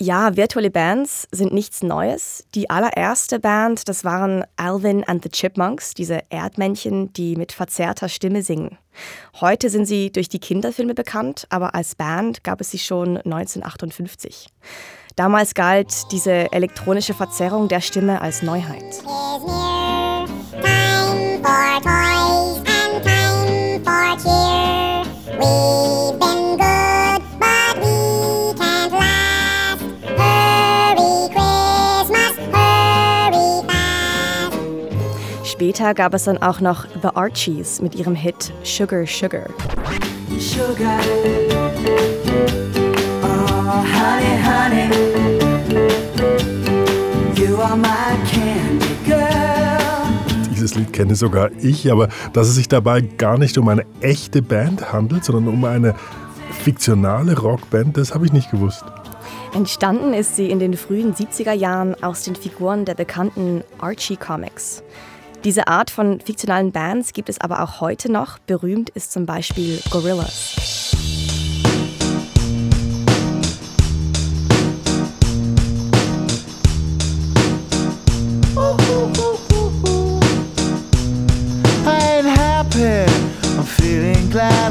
Ja, 0.00 0.36
virtuelle 0.36 0.72
Bands 0.72 1.28
sind 1.30 1.52
nichts 1.52 1.84
Neues. 1.84 2.46
Die 2.56 2.68
allererste 2.68 3.38
Band, 3.38 3.88
das 3.88 4.04
waren 4.04 4.42
Alvin 4.56 5.04
and 5.04 5.22
the 5.22 5.28
Chipmunks, 5.28 5.94
diese 5.94 6.20
Erdmännchen, 6.30 7.12
die 7.12 7.36
mit 7.36 7.52
verzerrter 7.52 8.08
Stimme 8.08 8.42
singen. 8.42 8.76
Heute 9.40 9.70
sind 9.70 9.86
sie 9.86 10.10
durch 10.10 10.28
die 10.28 10.40
Kinderfilme 10.40 10.94
bekannt, 10.94 11.46
aber 11.48 11.76
als 11.76 11.94
Band 11.94 12.42
gab 12.42 12.60
es 12.60 12.72
sie 12.72 12.78
schon 12.78 13.18
1958. 13.18 14.48
Damals 15.14 15.54
galt 15.54 16.10
diese 16.10 16.50
elektronische 16.52 17.14
Verzerrung 17.14 17.68
der 17.68 17.80
Stimme 17.80 18.20
als 18.20 18.42
Neuheit 18.42 19.02
Später 35.58 35.92
gab 35.92 36.14
es 36.14 36.24
dann 36.24 36.38
auch 36.38 36.60
noch 36.60 36.86
The 37.02 37.08
Archies 37.14 37.80
mit 37.80 37.94
ihrem 37.94 38.14
Hit 38.14 38.52
Sugar 38.62 39.04
Sugar. 39.06 39.48
Sugar. 40.38 41.00
Oh, 43.22 43.84
honey, 43.98 44.38
honey. 44.44 44.88
You 47.34 47.60
are 47.60 47.76
my 47.76 48.16
girl. 48.32 48.37
Dieses 50.68 50.80
Lied 50.80 50.92
kenne 50.92 51.14
sogar 51.14 51.50
ich, 51.62 51.90
aber 51.90 52.08
dass 52.34 52.46
es 52.48 52.56
sich 52.56 52.68
dabei 52.68 53.00
gar 53.00 53.38
nicht 53.38 53.56
um 53.56 53.68
eine 53.68 53.86
echte 54.02 54.42
Band 54.42 54.92
handelt, 54.92 55.24
sondern 55.24 55.48
um 55.48 55.64
eine 55.64 55.94
fiktionale 56.62 57.38
Rockband, 57.38 57.96
das 57.96 58.14
habe 58.14 58.26
ich 58.26 58.34
nicht 58.34 58.50
gewusst. 58.50 58.84
Entstanden 59.54 60.12
ist 60.12 60.36
sie 60.36 60.50
in 60.50 60.58
den 60.58 60.76
frühen 60.76 61.14
70er 61.14 61.54
Jahren 61.54 61.94
aus 62.02 62.24
den 62.24 62.36
Figuren 62.36 62.84
der 62.84 62.94
bekannten 62.94 63.62
Archie 63.78 64.18
Comics. 64.18 64.82
Diese 65.42 65.68
Art 65.68 65.88
von 65.88 66.20
fiktionalen 66.20 66.70
Bands 66.70 67.14
gibt 67.14 67.30
es 67.30 67.40
aber 67.40 67.62
auch 67.62 67.80
heute 67.80 68.12
noch. 68.12 68.38
Berühmt 68.38 68.90
ist 68.90 69.10
zum 69.10 69.24
Beispiel 69.24 69.80
Gorillaz. 69.90 70.87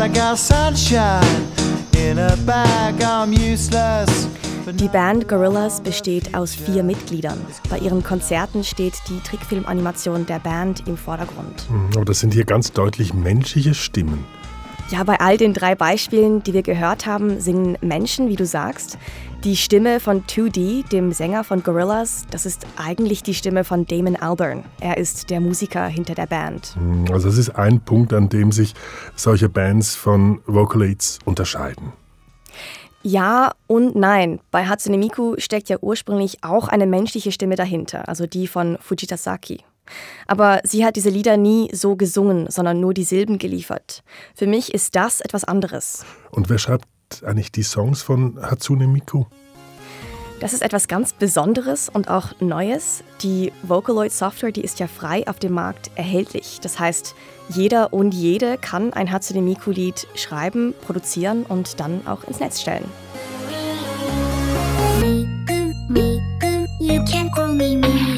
I 0.07 0.09
got 0.09 0.37
sunshine 0.37 1.21
in 1.97 2.19
a 2.19 2.35
bag. 2.45 3.01
I'm 3.01 3.31
useless. 3.33 4.27
Die 4.73 4.87
Band 4.89 5.27
Gorillaz 5.27 5.81
besteht 5.81 6.35
aus 6.35 6.53
vier 6.53 6.83
Mitgliedern. 6.83 7.39
Bei 7.69 7.77
ihren 7.77 8.03
Konzerten 8.03 8.63
steht 8.63 8.95
die 9.07 9.19
Trickfilmanimation 9.21 10.25
der 10.25 10.39
Band 10.39 10.87
im 10.87 10.97
Vordergrund. 10.97 11.65
Hm, 11.69 11.89
aber 11.95 12.05
das 12.05 12.19
sind 12.19 12.33
hier 12.33 12.43
ganz 12.43 12.73
deutlich 12.73 13.13
menschliche 13.13 13.73
Stimmen. 13.73 14.25
Ja, 14.89 15.03
bei 15.03 15.19
all 15.19 15.35
den 15.35 15.53
drei 15.53 15.75
Beispielen, 15.75 16.43
die 16.43 16.53
wir 16.53 16.63
gehört 16.63 17.05
haben, 17.05 17.41
singen 17.41 17.77
Menschen, 17.81 18.29
wie 18.29 18.37
du 18.37 18.45
sagst. 18.45 18.97
Die 19.43 19.57
Stimme 19.57 19.99
von 19.99 20.23
2D, 20.23 20.87
dem 20.87 21.11
Sänger 21.11 21.43
von 21.43 21.61
Gorillaz, 21.61 22.25
das 22.31 22.45
ist 22.45 22.65
eigentlich 22.77 23.21
die 23.21 23.33
Stimme 23.33 23.65
von 23.65 23.85
Damon 23.85 24.15
Albarn. 24.15 24.63
Er 24.79 24.97
ist 24.97 25.29
der 25.29 25.41
Musiker 25.41 25.85
hinter 25.87 26.15
der 26.15 26.25
Band. 26.25 26.75
Hm, 26.75 27.05
also 27.11 27.27
das 27.27 27.37
ist 27.37 27.49
ein 27.49 27.81
Punkt, 27.81 28.13
an 28.13 28.29
dem 28.29 28.53
sich 28.53 28.75
solche 29.15 29.49
Bands 29.49 29.93
von 29.93 30.39
Vocalates 30.45 31.19
unterscheiden. 31.25 31.91
Ja 33.03 33.51
und 33.67 33.95
nein. 33.95 34.39
Bei 34.51 34.67
Hatsune 34.67 34.97
Miku 34.97 35.35
steckt 35.37 35.67
ja 35.67 35.77
ursprünglich 35.81 36.43
auch 36.45 36.69
eine 36.69 36.87
menschliche 36.87 37.33
Stimme 37.33 37.57
dahinter, 37.57 38.07
also 38.07 38.25
die 38.25 38.47
von 38.47 38.77
Fujita 38.81 39.17
Saki. 39.17 39.63
Aber 40.27 40.61
sie 40.63 40.85
hat 40.85 40.95
diese 40.95 41.09
Lieder 41.09 41.37
nie 41.37 41.69
so 41.73 41.95
gesungen, 41.95 42.49
sondern 42.49 42.79
nur 42.79 42.93
die 42.93 43.03
Silben 43.03 43.37
geliefert. 43.37 44.03
Für 44.35 44.47
mich 44.47 44.73
ist 44.73 44.95
das 44.95 45.21
etwas 45.21 45.43
anderes. 45.43 46.05
Und 46.31 46.49
wer 46.49 46.57
schreibt 46.57 46.87
eigentlich 47.23 47.51
die 47.51 47.63
Songs 47.63 48.01
von 48.01 48.39
Hatsune 48.41 48.87
Miku? 48.87 49.25
Das 50.39 50.53
ist 50.53 50.61
etwas 50.61 50.87
ganz 50.87 51.13
Besonderes 51.13 51.89
und 51.89 52.09
auch 52.09 52.39
Neues. 52.39 53.03
Die 53.23 53.51
Vocaloid 53.63 54.11
Software, 54.11 54.51
die 54.51 54.61
ist 54.61 54.79
ja 54.79 54.87
frei 54.87 55.27
auf 55.27 55.39
dem 55.39 55.53
Markt 55.53 55.89
erhältlich. 55.95 56.59
Das 56.61 56.79
heißt, 56.79 57.15
jeder 57.49 57.91
und 57.91 58.13
jede 58.13 58.57
kann 58.59 58.93
ein 58.93 59.11
Hatsune 59.11 59.41
Miku 59.41 59.71
Lied 59.71 60.07
schreiben, 60.13 60.75
produzieren 60.85 61.43
und 61.43 61.79
dann 61.79 62.05
auch 62.05 62.23
ins 62.25 62.39
Netz 62.39 62.61
stellen. 62.61 62.85
Miku, 64.99 65.73
Miku, 65.89 66.65
you 66.79 67.03
can 67.05 67.31
call 67.31 67.53
me 67.53 67.75
Miku. 67.75 68.16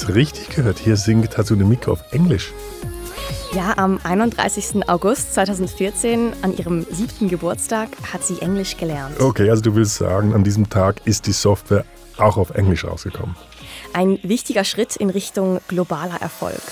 Das 0.00 0.14
richtig 0.14 0.48
gehört? 0.50 0.78
Hier 0.78 0.96
singt 0.96 1.36
Hatsune 1.36 1.64
Miku 1.64 1.92
auf 1.92 2.00
Englisch. 2.12 2.52
Ja, 3.52 3.76
am 3.76 3.98
31. 4.02 4.88
August 4.88 5.34
2014, 5.34 6.32
an 6.42 6.56
ihrem 6.56 6.86
siebten 6.90 7.28
Geburtstag, 7.28 7.88
hat 8.12 8.24
sie 8.24 8.40
Englisch 8.40 8.76
gelernt. 8.76 9.20
Okay, 9.20 9.50
also 9.50 9.62
du 9.62 9.74
willst 9.74 9.96
sagen, 9.96 10.34
an 10.34 10.44
diesem 10.44 10.68
Tag 10.68 11.02
ist 11.04 11.26
die 11.26 11.32
Software 11.32 11.84
auch 12.16 12.36
auf 12.36 12.50
Englisch 12.50 12.84
rausgekommen. 12.84 13.34
Ein 13.92 14.18
wichtiger 14.22 14.64
Schritt 14.64 14.96
in 14.96 15.10
Richtung 15.10 15.60
globaler 15.68 16.20
Erfolg. 16.20 16.62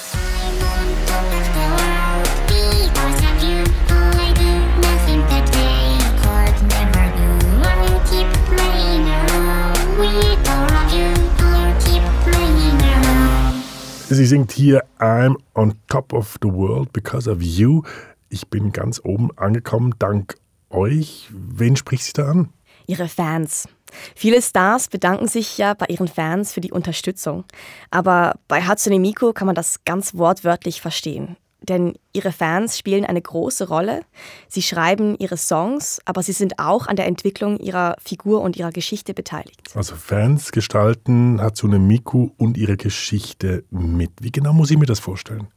Sie 14.11 14.25
singt 14.25 14.53
hier 14.53 14.85
I'm 14.99 15.37
on 15.53 15.75
top 15.87 16.15
of 16.15 16.39
the 16.41 16.49
world 16.49 16.95
because 16.95 17.31
of 17.31 17.43
you. 17.43 17.83
Ich 18.31 18.49
bin 18.49 18.73
ganz 18.73 19.03
oben 19.05 19.37
angekommen 19.37 19.95
dank 19.99 20.37
euch. 20.71 21.29
Wen 21.31 21.77
spricht 21.77 22.05
sie 22.05 22.15
da 22.15 22.31
an? 22.31 22.49
Ihre 22.87 23.07
Fans. 23.07 23.69
Viele 24.15 24.41
Stars 24.41 24.89
bedanken 24.89 25.29
sich 25.29 25.59
ja 25.59 25.75
bei 25.75 25.87
ihren 25.91 26.09
Fans 26.09 26.55
für 26.55 26.63
die 26.63 26.73
Unterstützung. 26.73 27.45
Aber 27.91 28.37
bei 28.49 28.63
Hatsune 28.63 28.99
Miku 28.99 29.35
kann 29.35 29.45
man 29.45 29.55
das 29.55 29.85
ganz 29.85 30.15
wortwörtlich 30.15 30.81
verstehen. 30.81 31.37
Denn 31.61 31.95
ihre 32.13 32.33
Fans 32.33 32.79
spielen 32.79 33.05
eine 33.05 33.21
große 33.21 33.69
Rolle. 33.69 34.03
Sie 34.49 34.63
schreiben 34.63 35.17
ihre 35.19 35.37
Songs, 35.37 36.01
aber 36.05 36.23
sie 36.23 36.33
sind 36.33 36.59
auch 36.59 36.87
an 36.87 36.97
der 36.97 37.07
Entwicklung 37.07 37.59
ihrer 37.59 37.97
Figur 38.03 38.43
und 38.43 38.57
ihrer 38.57 38.71
Geschichte 38.71 39.13
beteiligt. 39.13 39.61
Also 39.75 39.97
Fans 39.97 40.53
gestalten 40.53 41.41
Hatsune 41.41 41.79
Miku 41.79 42.31
und 42.37 42.57
ihre 42.57 42.77
Geschichte 42.77 43.65
mit. 43.71 44.11
Wie 44.21 44.31
genau 44.31 44.53
muss 44.53 44.71
ich 44.71 44.79
mir 44.79 44.87
das 44.87 45.01
vorstellen? 45.01 45.49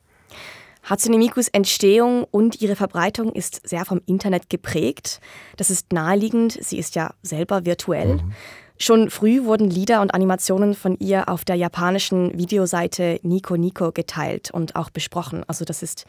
Hatsune 0.83 1.17
Mikus 1.17 1.47
Entstehung 1.47 2.25
und 2.31 2.61
ihre 2.61 2.75
Verbreitung 2.75 3.31
ist 3.33 3.67
sehr 3.67 3.85
vom 3.85 4.01
Internet 4.07 4.49
geprägt. 4.49 5.21
Das 5.57 5.69
ist 5.69 5.93
naheliegend, 5.93 6.57
sie 6.59 6.79
ist 6.79 6.95
ja 6.95 7.13
selber 7.21 7.65
virtuell. 7.65 8.15
Mhm. 8.15 8.33
Schon 8.81 9.11
früh 9.11 9.43
wurden 9.43 9.69
Lieder 9.69 10.01
und 10.01 10.15
Animationen 10.15 10.73
von 10.73 10.97
ihr 10.97 11.29
auf 11.29 11.45
der 11.45 11.55
japanischen 11.55 12.35
Videoseite 12.35 13.19
Nico 13.21 13.55
Nico 13.55 13.91
geteilt 13.91 14.49
und 14.49 14.75
auch 14.75 14.89
besprochen. 14.89 15.43
Also 15.45 15.65
das 15.65 15.83
ist 15.83 16.07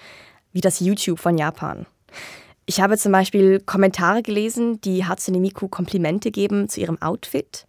wie 0.54 0.62
das 0.62 0.80
YouTube 0.80 1.18
von 1.18 1.36
Japan. 1.36 1.84
Ich 2.64 2.80
habe 2.80 2.96
zum 2.96 3.12
Beispiel 3.12 3.60
Kommentare 3.60 4.22
gelesen, 4.22 4.80
die 4.80 5.04
Hatsune 5.04 5.38
Miku 5.38 5.68
Komplimente 5.68 6.30
geben 6.30 6.70
zu 6.70 6.80
ihrem 6.80 6.96
Outfit. 7.02 7.66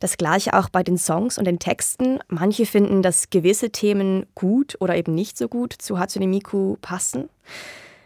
Das 0.00 0.18
gleiche 0.18 0.52
auch 0.52 0.68
bei 0.68 0.82
den 0.82 0.98
Songs 0.98 1.38
und 1.38 1.46
den 1.46 1.58
Texten. 1.58 2.18
Manche 2.28 2.66
finden, 2.66 3.00
dass 3.00 3.30
gewisse 3.30 3.70
Themen 3.70 4.26
gut 4.34 4.76
oder 4.80 4.94
eben 4.96 5.14
nicht 5.14 5.38
so 5.38 5.48
gut 5.48 5.72
zu 5.72 5.98
Hatsune 5.98 6.26
Miku 6.26 6.76
passen. 6.82 7.30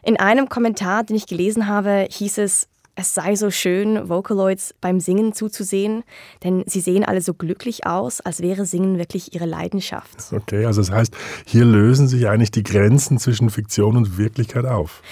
In 0.05 0.17
einem 0.17 0.49
Kommentar, 0.49 1.03
den 1.03 1.17
ich 1.17 1.27
gelesen 1.27 1.67
habe, 1.67 2.07
hieß 2.09 2.39
es, 2.39 2.69
es 2.97 3.15
sei 3.15 3.37
so 3.37 3.51
schön, 3.51 4.09
Vocaloids 4.09 4.75
beim 4.81 5.01
Singen 5.01 5.35
zuzusehen, 5.35 6.03
denn 6.43 6.65
sie 6.67 6.81
sehen 6.81 7.05
alle 7.05 7.21
so 7.21 7.35
glücklich 7.35 7.87
aus, 7.87 8.23
als 8.23 8.41
wäre 8.41 8.65
Singen 8.65 8.99
wirklich 8.99 9.35
ihre 9.35 9.45
Leidenschaft. 9.45 10.33
Okay, 10.33 10.65
also 10.65 10.81
das 10.81 10.91
heißt, 10.91 11.15
hier 11.45 11.67
lösen 11.67 12.09
sich 12.09 12.27
eigentlich 12.27 12.51
die 12.51 12.63
Grenzen 12.63 13.19
zwischen 13.19 13.51
Fiktion 13.51 13.97
und 13.97 14.17
Wirklichkeit 14.17 14.65
auf. 14.65 15.03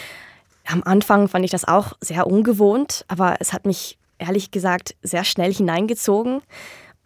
Am 0.66 0.82
Anfang 0.82 1.28
fand 1.28 1.44
ich 1.44 1.50
das 1.50 1.66
auch 1.66 1.92
sehr 2.00 2.26
ungewohnt, 2.26 3.04
aber 3.08 3.36
es 3.40 3.52
hat 3.52 3.66
mich 3.66 3.98
ehrlich 4.18 4.50
gesagt 4.50 4.94
sehr 5.02 5.24
schnell 5.24 5.52
hineingezogen. 5.52 6.40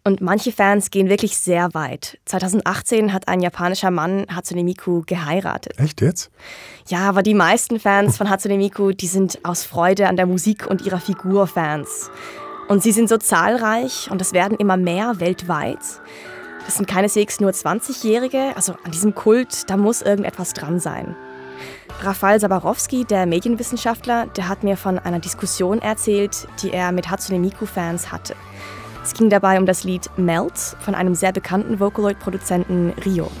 Und 0.09 0.21
manche 0.21 0.51
Fans 0.51 0.89
gehen 0.89 1.07
wirklich 1.07 1.37
sehr 1.37 1.71
weit. 1.75 2.17
2018 2.25 3.13
hat 3.13 3.27
ein 3.27 3.41
japanischer 3.41 3.91
Mann 3.91 4.25
Hatsune 4.33 4.63
Miku 4.63 5.03
geheiratet. 5.05 5.77
Echt 5.77 6.01
jetzt? 6.01 6.31
Ja, 6.87 7.07
aber 7.07 7.21
die 7.21 7.35
meisten 7.35 7.79
Fans 7.79 8.17
von 8.17 8.27
Hatsune 8.27 8.57
Miku, 8.57 8.91
die 8.91 9.05
sind 9.05 9.37
aus 9.43 9.65
Freude 9.65 10.07
an 10.07 10.15
der 10.15 10.25
Musik 10.25 10.65
und 10.65 10.81
ihrer 10.81 10.99
Figur 10.99 11.45
Fans. 11.45 12.09
Und 12.67 12.81
sie 12.81 12.91
sind 12.91 13.07
so 13.07 13.17
zahlreich 13.17 14.09
und 14.09 14.19
es 14.19 14.33
werden 14.33 14.57
immer 14.57 14.77
mehr 14.77 15.19
weltweit. 15.19 15.77
Das 16.65 16.77
sind 16.77 16.87
keineswegs 16.87 17.39
nur 17.39 17.51
20-Jährige, 17.51 18.53
also 18.55 18.73
an 18.83 18.89
diesem 18.89 19.13
Kult, 19.13 19.69
da 19.69 19.77
muss 19.77 20.01
irgendetwas 20.01 20.53
dran 20.53 20.79
sein. 20.79 21.15
Rafal 22.01 22.39
Sabarowski, 22.39 23.05
der 23.05 23.27
Medienwissenschaftler, 23.27 24.25
der 24.25 24.49
hat 24.49 24.63
mir 24.63 24.75
von 24.75 24.97
einer 24.97 25.19
Diskussion 25.19 25.83
erzählt, 25.83 26.47
die 26.63 26.71
er 26.71 26.91
mit 26.91 27.11
Hatsune 27.11 27.37
Miku-Fans 27.37 28.11
hatte. 28.11 28.35
Es 29.09 29.15
ging 29.15 29.31
dabei 29.31 29.57
um 29.57 29.65
das 29.65 29.85
Lied 29.85 30.07
Melt 30.17 30.53
von 30.81 30.93
einem 30.93 31.15
sehr 31.15 31.31
bekannten 31.31 31.79
Vocaloid-Produzenten 31.79 32.93
Rio. 33.03 33.31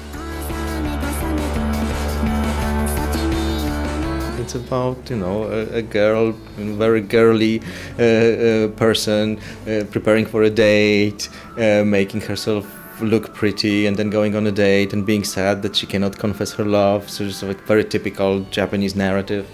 It's 4.41 4.55
about 4.55 4.97
you 5.11 5.15
know 5.15 5.43
a, 5.43 5.77
a 5.77 5.83
girl, 5.83 6.33
a 6.57 6.75
very 6.75 7.01
girly 7.01 7.61
uh, 7.99 8.01
uh, 8.01 8.67
person 8.69 9.37
uh, 9.67 9.83
preparing 9.91 10.25
for 10.25 10.41
a 10.41 10.49
date, 10.49 11.29
uh, 11.59 11.83
making 11.85 12.21
herself 12.21 12.65
look 12.99 13.35
pretty 13.35 13.85
and 13.85 13.95
then 13.95 14.09
going 14.09 14.35
on 14.35 14.47
a 14.47 14.51
date 14.51 14.91
and 14.91 15.05
being 15.05 15.23
sad 15.23 15.61
that 15.61 15.75
she 15.75 15.85
cannot 15.85 16.17
confess 16.17 16.51
her 16.53 16.65
love. 16.65 17.07
So 17.07 17.25
it's 17.25 17.43
a 17.43 17.53
very 17.67 17.85
typical 17.85 18.39
Japanese 18.49 18.95
narrative. 18.95 19.45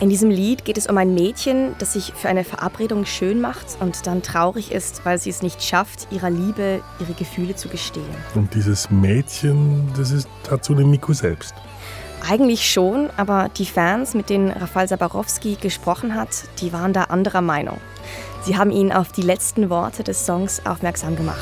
In 0.00 0.10
diesem 0.10 0.30
Lied 0.30 0.64
geht 0.64 0.78
es 0.78 0.86
um 0.86 0.96
ein 0.96 1.12
Mädchen, 1.12 1.74
das 1.80 1.94
sich 1.94 2.12
für 2.14 2.28
eine 2.28 2.44
Verabredung 2.44 3.04
schön 3.04 3.40
macht 3.40 3.66
und 3.80 4.06
dann 4.06 4.22
traurig 4.22 4.70
ist, 4.70 5.04
weil 5.04 5.18
sie 5.18 5.30
es 5.30 5.42
nicht 5.42 5.60
schafft, 5.60 6.06
ihrer 6.12 6.30
Liebe 6.30 6.82
ihre 7.00 7.14
Gefühle 7.14 7.56
zu 7.56 7.68
gestehen. 7.68 8.06
Und 8.36 8.54
dieses 8.54 8.90
Mädchen, 8.90 9.92
das 9.96 10.12
ist 10.12 10.28
Tatsune 10.44 10.84
Miku 10.84 11.12
selbst. 11.14 11.52
Eigentlich 12.28 12.70
schon, 12.70 13.10
aber 13.16 13.48
die 13.56 13.66
Fans, 13.66 14.14
mit 14.14 14.30
denen 14.30 14.52
Rafal 14.52 14.86
Sabarowski 14.86 15.56
gesprochen 15.60 16.14
hat, 16.14 16.44
die 16.60 16.72
waren 16.72 16.92
da 16.92 17.04
anderer 17.04 17.40
Meinung. 17.40 17.78
Sie 18.44 18.56
haben 18.56 18.70
ihn 18.70 18.92
auf 18.92 19.10
die 19.10 19.22
letzten 19.22 19.68
Worte 19.68 20.04
des 20.04 20.24
Songs 20.24 20.64
aufmerksam 20.64 21.16
gemacht. 21.16 21.38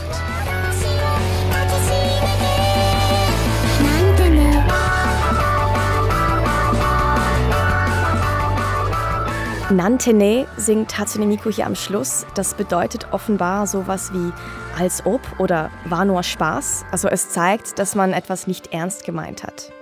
Nantene 9.70 10.46
singt 10.56 10.96
Hatsune 10.96 11.26
Miku 11.26 11.50
hier 11.50 11.66
am 11.66 11.74
Schluss. 11.74 12.24
Das 12.36 12.54
bedeutet 12.54 13.12
offenbar 13.12 13.66
sowas 13.66 14.12
wie 14.12 14.32
als 14.80 15.04
ob 15.04 15.20
oder 15.40 15.70
war 15.84 16.04
nur 16.04 16.22
Spaß. 16.22 16.84
Also 16.92 17.08
es 17.08 17.30
zeigt, 17.30 17.80
dass 17.80 17.96
man 17.96 18.12
etwas 18.12 18.46
nicht 18.46 18.72
ernst 18.72 19.04
gemeint 19.04 19.42
hat. 19.42 19.72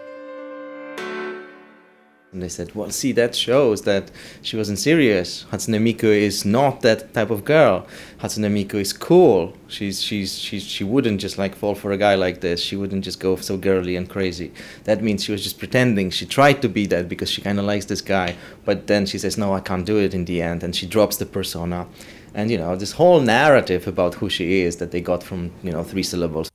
And 2.35 2.43
they 2.43 2.49
said, 2.49 2.75
well, 2.75 2.91
see, 2.91 3.13
that 3.13 3.37
shows 3.37 3.83
that 3.83 4.11
she 4.43 4.57
wasn't 4.57 4.81
serious. 4.81 5.47
Hatsune 5.53 5.81
Miku 5.81 6.11
is 6.13 6.45
not 6.45 6.81
that 6.81 7.15
type 7.15 7.31
of 7.31 7.45
girl. 7.45 7.87
Hatsune 8.19 8.51
Miku 8.51 8.81
is 8.81 8.93
cool. 8.93 9.55
She's, 9.69 10.03
she's, 10.03 10.37
she's, 10.37 10.65
she 10.65 10.83
wouldn't 10.83 11.21
just 11.21 11.39
like 11.39 11.55
fall 11.55 11.77
for 11.77 11.93
a 11.93 11.97
guy 11.97 12.17
like 12.17 12.41
this. 12.41 12.61
She 12.61 12.75
wouldn't 12.75 13.05
just 13.05 13.21
go 13.21 13.37
so 13.37 13.57
girly 13.57 13.95
and 13.95 14.11
crazy. 14.11 14.51
That 14.83 15.01
means 15.01 15.23
she 15.23 15.31
was 15.31 15.45
just 15.45 15.61
pretending. 15.61 16.11
She 16.11 16.27
tried 16.27 16.61
to 16.63 16.69
be 16.69 16.87
that 16.87 17.09
because 17.09 17.31
she 17.31 17.41
kind 17.41 17.61
of 17.61 17.67
likes 17.67 17.85
this 17.85 18.01
guy. 18.01 18.35
But 18.65 18.89
then 18.89 19.07
she 19.07 19.17
says, 19.17 19.39
no, 19.39 19.55
I 19.55 19.61
can't 19.61 19.87
do 19.87 19.99
it 19.99 20.13
in 20.13 20.25
the 20.25 20.43
end. 20.43 20.65
And 20.65 20.75
she 20.75 20.89
drops 20.89 21.19
the 21.19 21.27
persona. 21.27 21.87
And, 22.35 22.51
you 22.51 22.59
know, 22.59 22.75
this 22.75 22.91
whole 22.91 23.21
narrative 23.21 23.87
about 23.87 24.17
who 24.17 24.29
she 24.29 24.63
is 24.63 24.79
that 24.79 24.91
they 24.91 25.01
got 25.01 25.23
from, 25.23 25.53
you 25.63 25.71
know, 25.71 25.85
three 25.85 26.03
syllables. 26.03 26.49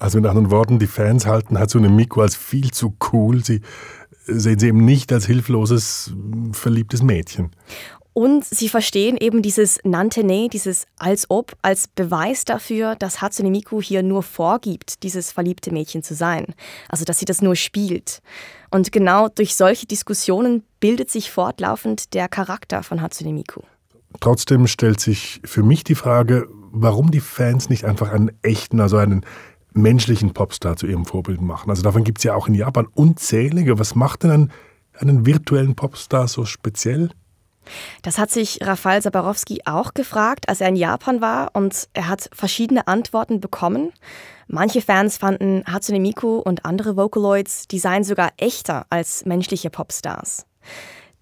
Also 0.00 0.20
mit 0.20 0.28
anderen 0.28 0.50
Worten, 0.50 0.80
die 0.80 0.88
Fans 0.88 1.26
halten 1.26 1.56
Hatsune 1.56 1.88
Miku 1.88 2.22
als 2.22 2.34
viel 2.34 2.72
zu 2.72 2.96
cool. 3.12 3.44
Sie 3.44 3.60
sehen 4.26 4.58
sie 4.58 4.68
eben 4.68 4.84
nicht 4.84 5.12
als 5.12 5.26
hilfloses, 5.26 6.12
verliebtes 6.52 7.02
Mädchen. 7.02 7.50
Und 8.14 8.44
sie 8.44 8.68
verstehen 8.68 9.16
eben 9.16 9.40
dieses 9.40 9.78
Nantene, 9.84 10.48
dieses 10.50 10.86
als 10.98 11.30
ob, 11.30 11.56
als 11.62 11.88
Beweis 11.88 12.44
dafür, 12.44 12.94
dass 12.94 13.22
Hatsune 13.22 13.50
Miku 13.50 13.80
hier 13.80 14.02
nur 14.02 14.22
vorgibt, 14.22 15.02
dieses 15.02 15.32
verliebte 15.32 15.72
Mädchen 15.72 16.02
zu 16.02 16.14
sein. 16.14 16.54
Also, 16.90 17.06
dass 17.06 17.18
sie 17.18 17.24
das 17.24 17.40
nur 17.40 17.56
spielt. 17.56 18.20
Und 18.70 18.92
genau 18.92 19.28
durch 19.28 19.56
solche 19.56 19.86
Diskussionen 19.86 20.62
bildet 20.78 21.10
sich 21.10 21.30
fortlaufend 21.30 22.12
der 22.12 22.28
Charakter 22.28 22.82
von 22.82 23.00
Hatsune 23.00 23.32
Miku. 23.32 23.62
Trotzdem 24.20 24.66
stellt 24.66 25.00
sich 25.00 25.40
für 25.44 25.62
mich 25.62 25.84
die 25.84 25.94
Frage, 25.94 26.46
warum 26.70 27.10
die 27.10 27.20
Fans 27.20 27.70
nicht 27.70 27.84
einfach 27.84 28.12
einen 28.12 28.30
echten, 28.42 28.80
also 28.80 28.98
einen 28.98 29.24
menschlichen 29.74 30.32
Popstar 30.32 30.76
zu 30.76 30.86
ihrem 30.86 31.04
Vorbild 31.04 31.40
machen. 31.40 31.70
Also 31.70 31.82
davon 31.82 32.04
gibt 32.04 32.18
es 32.18 32.24
ja 32.24 32.34
auch 32.34 32.48
in 32.48 32.54
Japan 32.54 32.86
unzählige. 32.94 33.78
Was 33.78 33.94
macht 33.94 34.22
denn 34.22 34.30
einen, 34.30 34.52
einen 34.98 35.26
virtuellen 35.26 35.74
Popstar 35.74 36.28
so 36.28 36.44
speziell? 36.44 37.10
Das 38.02 38.18
hat 38.18 38.30
sich 38.30 38.58
Rafal 38.62 39.00
Sabarowski 39.02 39.60
auch 39.64 39.94
gefragt, 39.94 40.48
als 40.48 40.60
er 40.60 40.68
in 40.68 40.76
Japan 40.76 41.20
war 41.20 41.50
und 41.54 41.88
er 41.92 42.08
hat 42.08 42.28
verschiedene 42.32 42.88
Antworten 42.88 43.40
bekommen. 43.40 43.92
Manche 44.48 44.80
Fans 44.80 45.16
fanden 45.16 45.62
Hatsune 45.66 46.00
Miku 46.00 46.38
und 46.38 46.64
andere 46.64 46.96
Vocaloids, 46.96 47.68
die 47.68 47.78
seien 47.78 48.04
sogar 48.04 48.30
echter 48.36 48.86
als 48.90 49.24
menschliche 49.24 49.70
Popstars. 49.70 50.44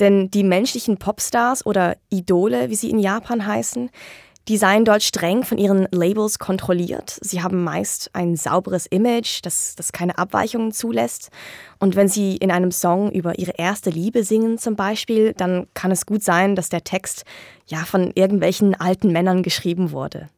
Denn 0.00 0.30
die 0.30 0.44
menschlichen 0.44 0.96
Popstars 0.96 1.64
oder 1.66 1.96
Idole, 2.08 2.70
wie 2.70 2.74
sie 2.74 2.90
in 2.90 2.98
Japan 2.98 3.46
heißen, 3.46 3.90
die 4.50 4.56
seien 4.56 4.84
dort 4.84 5.04
streng 5.04 5.44
von 5.44 5.58
ihren 5.58 5.86
Labels 5.92 6.40
kontrolliert. 6.40 7.20
Sie 7.20 7.40
haben 7.40 7.62
meist 7.62 8.10
ein 8.14 8.34
sauberes 8.34 8.86
Image, 8.86 9.38
das, 9.44 9.76
das 9.76 9.92
keine 9.92 10.18
Abweichungen 10.18 10.72
zulässt. 10.72 11.30
Und 11.78 11.94
wenn 11.94 12.08
sie 12.08 12.36
in 12.36 12.50
einem 12.50 12.72
Song 12.72 13.12
über 13.12 13.38
ihre 13.38 13.52
erste 13.52 13.90
Liebe 13.90 14.24
singen 14.24 14.58
zum 14.58 14.74
Beispiel, 14.74 15.34
dann 15.34 15.68
kann 15.74 15.92
es 15.92 16.04
gut 16.04 16.24
sein, 16.24 16.56
dass 16.56 16.68
der 16.68 16.82
Text 16.82 17.24
ja 17.66 17.84
von 17.84 18.10
irgendwelchen 18.16 18.74
alten 18.74 19.12
Männern 19.12 19.44
geschrieben 19.44 19.92
wurde. 19.92 20.28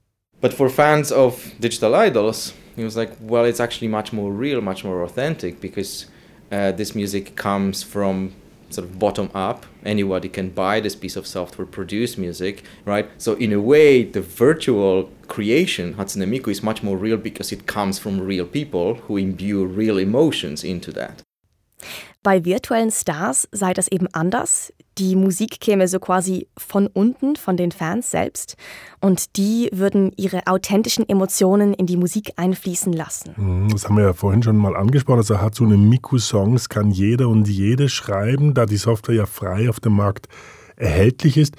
But 0.43 0.53
for 0.53 0.69
fans 0.69 1.11
of 1.11 1.43
digital 1.59 1.95
idols, 1.95 2.53
he 2.77 2.85
was 2.85 2.95
like, 2.97 3.13
well, 3.27 3.49
it's 3.49 3.61
actually 3.61 3.89
much 3.89 4.13
more 4.13 4.31
real, 4.31 4.61
much 4.61 4.85
more 4.85 5.03
authentic 5.03 5.59
because 5.59 6.07
uh, 6.51 6.71
this 6.77 6.95
music 6.95 7.35
comes 7.35 7.83
from 7.83 8.33
sort 8.69 8.87
of 8.87 8.99
bottom 8.99 9.31
up. 9.35 9.65
Anybody 9.85 10.29
can 10.29 10.51
buy 10.51 10.81
this 10.81 10.95
piece 10.95 11.17
of 11.17 11.27
software, 11.27 11.67
produce 11.67 12.17
music, 12.17 12.63
right? 12.85 13.11
So 13.19 13.35
in 13.35 13.53
a 13.53 13.61
way, 13.61 14.05
the 14.05 14.21
virtual 14.21 15.11
creation 15.29 15.95
Hatsune 15.95 16.29
Miku 16.29 16.49
is 16.49 16.63
much 16.63 16.83
more 16.83 16.97
real 16.97 17.17
because 17.17 17.53
it 17.53 17.67
comes 17.67 17.99
from 17.99 18.21
real 18.21 18.47
people 18.47 18.95
who 18.95 19.17
imbue 19.17 19.65
real 19.65 19.99
emotions 19.99 20.65
into 20.65 20.93
that. 20.93 21.23
Bei 22.23 22.45
virtuellen 22.45 22.93
Stars 22.93 23.49
sei 23.51 23.73
das 23.75 23.89
eben 23.89 24.07
anders. 24.13 24.73
Die 24.99 25.17
Musik 25.17 25.59
käme 25.61 25.89
so 25.89 25.99
quasi 25.99 26.47
von 26.57 26.87
unten, 26.87 27.35
von 27.35 27.57
den 27.57 27.73
Fans 27.73 28.13
selbst. 28.13 28.57
Und 29.01 29.37
die 29.37 29.69
würden 29.73 30.13
ihre 30.17 30.47
authentischen 30.47 31.09
Emotionen 31.09 31.75
in 31.75 31.87
die 31.87 31.97
Musik 31.97 32.33
einfließen 32.37 32.93
lassen. 32.93 33.35
Mhm, 33.37 33.71
das 33.71 33.87
haben 33.87 33.97
wir 33.97 34.05
ja 34.05 34.13
vorhin 34.13 34.43
schon 34.43 34.57
mal 34.57 34.77
angesprochen. 34.77 35.19
Also 35.19 35.41
Hatsune 35.41 35.77
Miku-Songs 35.77 36.69
kann 36.69 36.93
jeder 36.93 37.29
und 37.29 37.49
jede 37.49 37.89
schreiben, 37.89 38.55
da 38.55 38.67
die 38.67 38.77
Software 38.77 39.17
ja 39.17 39.27
frei 39.27 39.69
auf 39.69 39.81
dem 39.81 39.95
Markt 39.95 40.29
erhältlich 40.77 41.37
ist. 41.37 41.57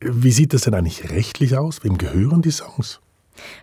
Wie 0.00 0.32
sieht 0.32 0.52
das 0.52 0.62
denn 0.62 0.74
eigentlich 0.74 1.10
rechtlich 1.10 1.56
aus? 1.56 1.84
Wem 1.84 1.96
gehören 1.96 2.42
die 2.42 2.50
Songs? 2.50 3.00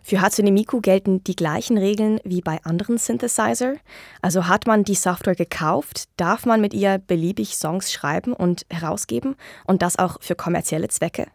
Für 0.01 0.21
Hatsune 0.21 0.51
Miku 0.51 0.82
gelten 0.82 1.23
die 1.23 1.36
gleichen 1.36 1.77
Regeln 1.77 2.19
wie 2.23 2.41
bei 2.41 2.60
anderen 2.63 2.97
Synthesizer. 2.97 3.75
Also 4.21 4.47
hat 4.47 4.67
man 4.67 4.84
die 4.84 4.95
Software 4.95 5.36
gekauft, 5.36 6.06
darf 6.17 6.45
man 6.45 6.62
mit 6.62 6.73
ihr 6.73 6.97
beliebig 6.97 7.56
Songs 7.56 7.91
schreiben 7.91 8.34
und 8.34 8.65
herausgeben 8.69 9.36
und 9.65 9.82
das 9.82 9.99
auch 9.99 10.17
für 10.21 10.36
kommerzielle 10.36 10.88
Zwecke. 10.88 11.27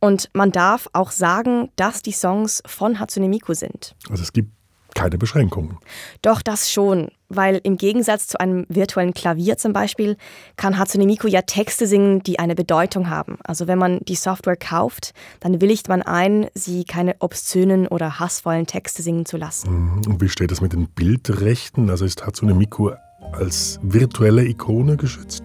Und 0.00 0.28
man 0.34 0.52
darf 0.52 0.88
auch 0.92 1.10
sagen, 1.10 1.70
dass 1.76 2.02
die 2.02 2.12
Songs 2.12 2.62
von 2.66 3.00
Hatsune 3.00 3.28
Miku 3.28 3.54
sind. 3.54 3.94
Also 4.10 4.22
es 4.22 4.32
gibt 4.32 4.50
keine 4.94 5.18
Beschränkungen. 5.18 5.78
Doch 6.22 6.42
das 6.42 6.70
schon, 6.70 7.08
weil 7.28 7.60
im 7.62 7.76
Gegensatz 7.76 8.28
zu 8.28 8.40
einem 8.40 8.64
virtuellen 8.68 9.14
Klavier 9.14 9.56
zum 9.56 9.72
Beispiel 9.72 10.16
kann 10.56 10.78
Hatsune 10.78 11.06
Miku 11.06 11.26
ja 11.28 11.42
Texte 11.42 11.86
singen, 11.86 12.22
die 12.22 12.38
eine 12.38 12.54
Bedeutung 12.54 13.10
haben. 13.10 13.38
Also 13.44 13.66
wenn 13.66 13.78
man 13.78 14.00
die 14.00 14.14
Software 14.14 14.56
kauft, 14.56 15.12
dann 15.40 15.60
willigt 15.60 15.88
man 15.88 16.02
ein, 16.02 16.46
sie 16.54 16.84
keine 16.84 17.16
obszönen 17.18 17.86
oder 17.86 18.18
hassvollen 18.18 18.66
Texte 18.66 19.02
singen 19.02 19.26
zu 19.26 19.36
lassen. 19.36 19.70
Mhm. 19.70 20.02
Und 20.06 20.20
wie 20.20 20.28
steht 20.28 20.50
das 20.50 20.60
mit 20.60 20.72
den 20.72 20.88
Bildrechten? 20.88 21.90
Also 21.90 22.04
ist 22.04 22.24
Hatsune 22.26 22.54
Miku 22.54 22.90
als 23.32 23.80
virtuelle 23.82 24.44
Ikone 24.44 24.96
geschützt? 24.96 25.44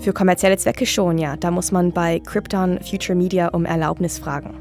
Für 0.00 0.12
kommerzielle 0.12 0.56
Zwecke 0.56 0.86
schon, 0.86 1.18
ja. 1.18 1.36
Da 1.36 1.50
muss 1.50 1.72
man 1.72 1.92
bei 1.92 2.20
Krypton 2.20 2.78
Future 2.82 3.16
Media 3.16 3.48
um 3.48 3.64
Erlaubnis 3.64 4.18
fragen. 4.18 4.54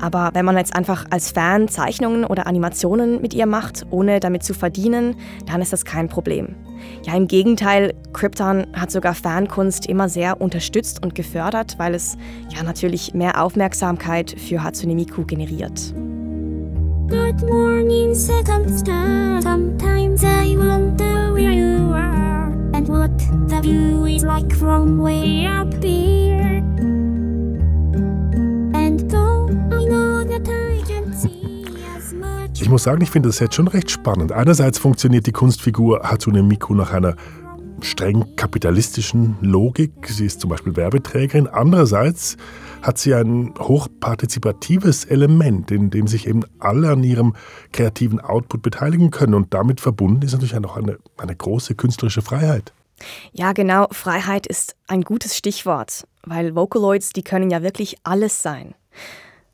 Aber 0.00 0.30
wenn 0.34 0.44
man 0.44 0.56
jetzt 0.56 0.74
einfach 0.74 1.06
als 1.10 1.32
Fan 1.32 1.68
Zeichnungen 1.68 2.24
oder 2.24 2.46
Animationen 2.46 3.20
mit 3.20 3.34
ihr 3.34 3.46
macht, 3.46 3.86
ohne 3.90 4.20
damit 4.20 4.42
zu 4.42 4.54
verdienen, 4.54 5.16
dann 5.46 5.62
ist 5.62 5.72
das 5.72 5.84
kein 5.84 6.08
Problem. 6.08 6.54
Ja, 7.04 7.14
im 7.14 7.26
Gegenteil, 7.26 7.94
Krypton 8.12 8.66
hat 8.74 8.90
sogar 8.90 9.14
Fankunst 9.14 9.86
immer 9.86 10.08
sehr 10.08 10.40
unterstützt 10.40 11.02
und 11.02 11.14
gefördert, 11.14 11.78
weil 11.78 11.94
es 11.94 12.16
ja 12.54 12.62
natürlich 12.62 13.14
mehr 13.14 13.42
Aufmerksamkeit 13.42 14.34
für 14.38 14.62
Hatsune 14.62 14.94
Miku 14.94 15.24
generiert. 15.24 15.94
Good 17.08 17.48
morning, 17.48 18.14
second 18.14 18.68
star. 18.78 19.40
Sometimes 19.40 20.24
I 20.24 20.56
wonder 20.56 21.32
where 21.32 21.52
you 21.52 21.92
are 21.92 22.50
and 22.74 22.88
what 22.88 23.16
the 23.48 23.60
view 23.62 24.06
is 24.06 24.24
like 24.24 24.52
from 24.56 25.00
way 25.00 25.46
up 25.46 25.72
here. 25.82 26.62
Ich 32.66 32.70
muss 32.70 32.82
sagen, 32.82 33.00
ich 33.00 33.10
finde 33.10 33.28
das 33.28 33.38
jetzt 33.38 33.54
schon 33.54 33.68
recht 33.68 33.90
spannend. 33.90 34.32
Einerseits 34.32 34.78
funktioniert 34.78 35.26
die 35.26 35.32
Kunstfigur 35.32 36.00
Hatsune 36.02 36.42
Miku 36.42 36.74
nach 36.74 36.92
einer 36.92 37.14
streng 37.80 38.34
kapitalistischen 38.34 39.36
Logik. 39.40 39.92
Sie 40.08 40.26
ist 40.26 40.40
zum 40.40 40.50
Beispiel 40.50 40.74
Werbeträgerin. 40.74 41.46
Andererseits 41.46 42.36
hat 42.82 42.98
sie 42.98 43.14
ein 43.14 43.54
hochpartizipatives 43.58 45.04
Element, 45.04 45.70
in 45.70 45.90
dem 45.90 46.08
sich 46.08 46.26
eben 46.26 46.42
alle 46.58 46.90
an 46.90 47.04
ihrem 47.04 47.34
kreativen 47.72 48.20
Output 48.20 48.62
beteiligen 48.62 49.10
können. 49.10 49.34
Und 49.34 49.54
damit 49.54 49.80
verbunden 49.80 50.22
ist 50.22 50.32
natürlich 50.32 50.56
auch 50.56 50.76
eine, 50.76 50.98
eine 51.18 51.36
große 51.36 51.76
künstlerische 51.76 52.22
Freiheit. 52.22 52.72
Ja, 53.32 53.52
genau. 53.52 53.86
Freiheit 53.92 54.46
ist 54.46 54.74
ein 54.88 55.02
gutes 55.02 55.36
Stichwort, 55.36 56.06
weil 56.24 56.56
Vocaloids, 56.56 57.10
die 57.10 57.22
können 57.22 57.50
ja 57.50 57.62
wirklich 57.62 57.96
alles 58.02 58.42
sein. 58.42 58.74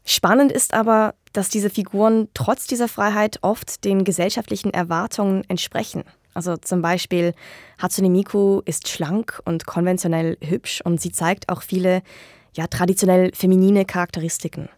Spannend 0.04 0.52
ist 0.52 0.74
aber, 0.74 1.14
dass 1.32 1.48
diese 1.48 1.70
Figuren 1.70 2.28
trotz 2.34 2.66
dieser 2.66 2.88
Freiheit 2.88 3.38
oft 3.42 3.84
den 3.84 4.04
gesellschaftlichen 4.04 4.74
Erwartungen 4.74 5.44
entsprechen. 5.48 6.04
Also 6.34 6.56
zum 6.56 6.82
Beispiel 6.82 7.34
Hatsune 7.78 8.08
Miku 8.08 8.62
ist 8.64 8.88
schlank 8.88 9.40
und 9.44 9.66
konventionell 9.66 10.38
hübsch 10.40 10.80
und 10.82 11.00
sie 11.00 11.12
zeigt 11.12 11.48
auch 11.48 11.62
viele 11.62 12.02
ja, 12.54 12.66
traditionell 12.66 13.30
feminine 13.34 13.84
Charakteristiken. 13.84 14.68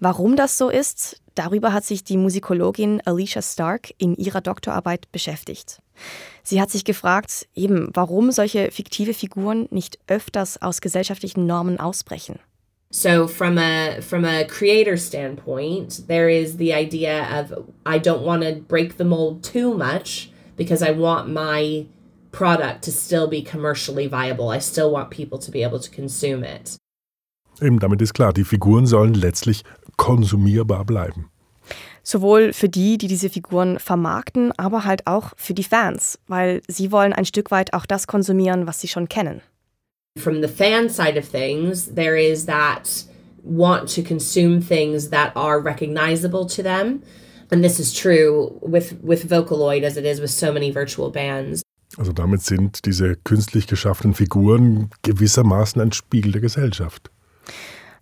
Warum 0.00 0.34
das 0.36 0.58
so 0.58 0.68
ist, 0.68 1.20
darüber 1.34 1.72
hat 1.72 1.84
sich 1.84 2.02
die 2.02 2.16
Musikologin 2.16 3.00
Alicia 3.04 3.42
Stark 3.42 3.92
in 3.98 4.16
ihrer 4.16 4.40
Doktorarbeit 4.40 5.10
beschäftigt. 5.12 5.80
Sie 6.42 6.60
hat 6.60 6.70
sich 6.70 6.84
gefragt, 6.84 7.46
eben, 7.54 7.90
warum 7.92 8.32
solche 8.32 8.70
fiktive 8.70 9.14
Figuren 9.14 9.68
nicht 9.70 9.98
öfters 10.06 10.60
aus 10.60 10.80
gesellschaftlichen 10.80 11.46
Normen 11.46 11.78
ausbrechen. 11.78 12.40
So 12.92 13.28
from 13.28 13.56
a 13.56 14.00
from 14.00 14.24
a 14.24 14.44
creator 14.44 14.96
standpoint, 14.96 16.08
there 16.08 16.28
is 16.28 16.56
the 16.56 16.72
idea 16.74 17.24
of 17.30 17.52
I 17.86 17.98
don't 17.98 18.22
want 18.22 18.42
to 18.42 18.56
break 18.66 18.96
the 18.96 19.04
mold 19.04 19.44
too 19.44 19.76
much 19.76 20.30
because 20.56 20.82
I 20.82 20.90
want 20.90 21.28
my 21.28 21.86
product 22.32 22.82
to 22.84 22.90
still 22.90 23.28
be 23.28 23.42
commercially 23.42 24.08
viable. 24.08 24.50
I 24.50 24.58
still 24.58 24.90
want 24.90 25.10
people 25.10 25.38
to 25.38 25.52
be 25.52 25.62
able 25.62 25.78
to 25.78 25.90
consume 25.90 26.42
it. 26.42 26.76
Eben 27.62 27.78
damit 27.78 28.02
ist 28.02 28.14
klar, 28.14 28.32
die 28.32 28.44
Figuren 28.44 28.86
sollen 28.86 29.14
letztlich 29.14 29.62
konsumierbar 29.96 30.84
bleiben. 30.84 31.30
Sowohl 32.02 32.52
für 32.52 32.68
die, 32.68 32.98
die 32.98 33.06
diese 33.06 33.28
Figuren 33.28 33.78
vermarkten, 33.78 34.52
aber 34.56 34.84
halt 34.84 35.06
auch 35.06 35.32
für 35.36 35.54
die 35.54 35.62
Fans, 35.62 36.18
weil 36.26 36.62
sie 36.66 36.90
wollen 36.90 37.12
ein 37.12 37.26
Stück 37.26 37.50
weit 37.50 37.72
auch 37.72 37.86
das 37.86 38.06
konsumieren, 38.06 38.66
was 38.66 38.80
sie 38.80 38.88
schon 38.88 39.08
kennen. 39.08 39.42
From 40.20 40.40
the 40.40 40.48
fan 40.48 40.88
side 40.88 41.16
of 41.16 41.24
things, 41.24 41.86
there 41.86 42.16
is 42.16 42.46
that 42.46 43.04
want 43.42 43.88
to 43.88 44.02
consume 44.02 44.60
things 44.60 45.08
that 45.10 45.32
are 45.34 45.58
recognizable 45.60 46.46
to 46.46 46.62
them. 46.62 47.02
And 47.50 47.64
this 47.64 47.80
is 47.80 47.92
true 47.92 48.58
with, 48.62 49.00
with 49.02 49.28
Vocaloid 49.28 49.82
as 49.82 49.96
it 49.96 50.04
is 50.04 50.20
with 50.20 50.30
so 50.30 50.52
many 50.52 50.70
virtual 50.70 51.10
bands. 51.10 51.62
Also 51.98 52.12
damit 52.12 52.42
sind 52.42 52.84
diese 52.86 53.16
künstlich 53.16 53.66
geschaffenen 53.66 54.14
Figuren 54.14 54.90
gewissermaßen 55.02 55.82
ein 55.82 55.92
Spiegel 55.92 56.32
der 56.32 56.40
Gesellschaft. 56.40 57.10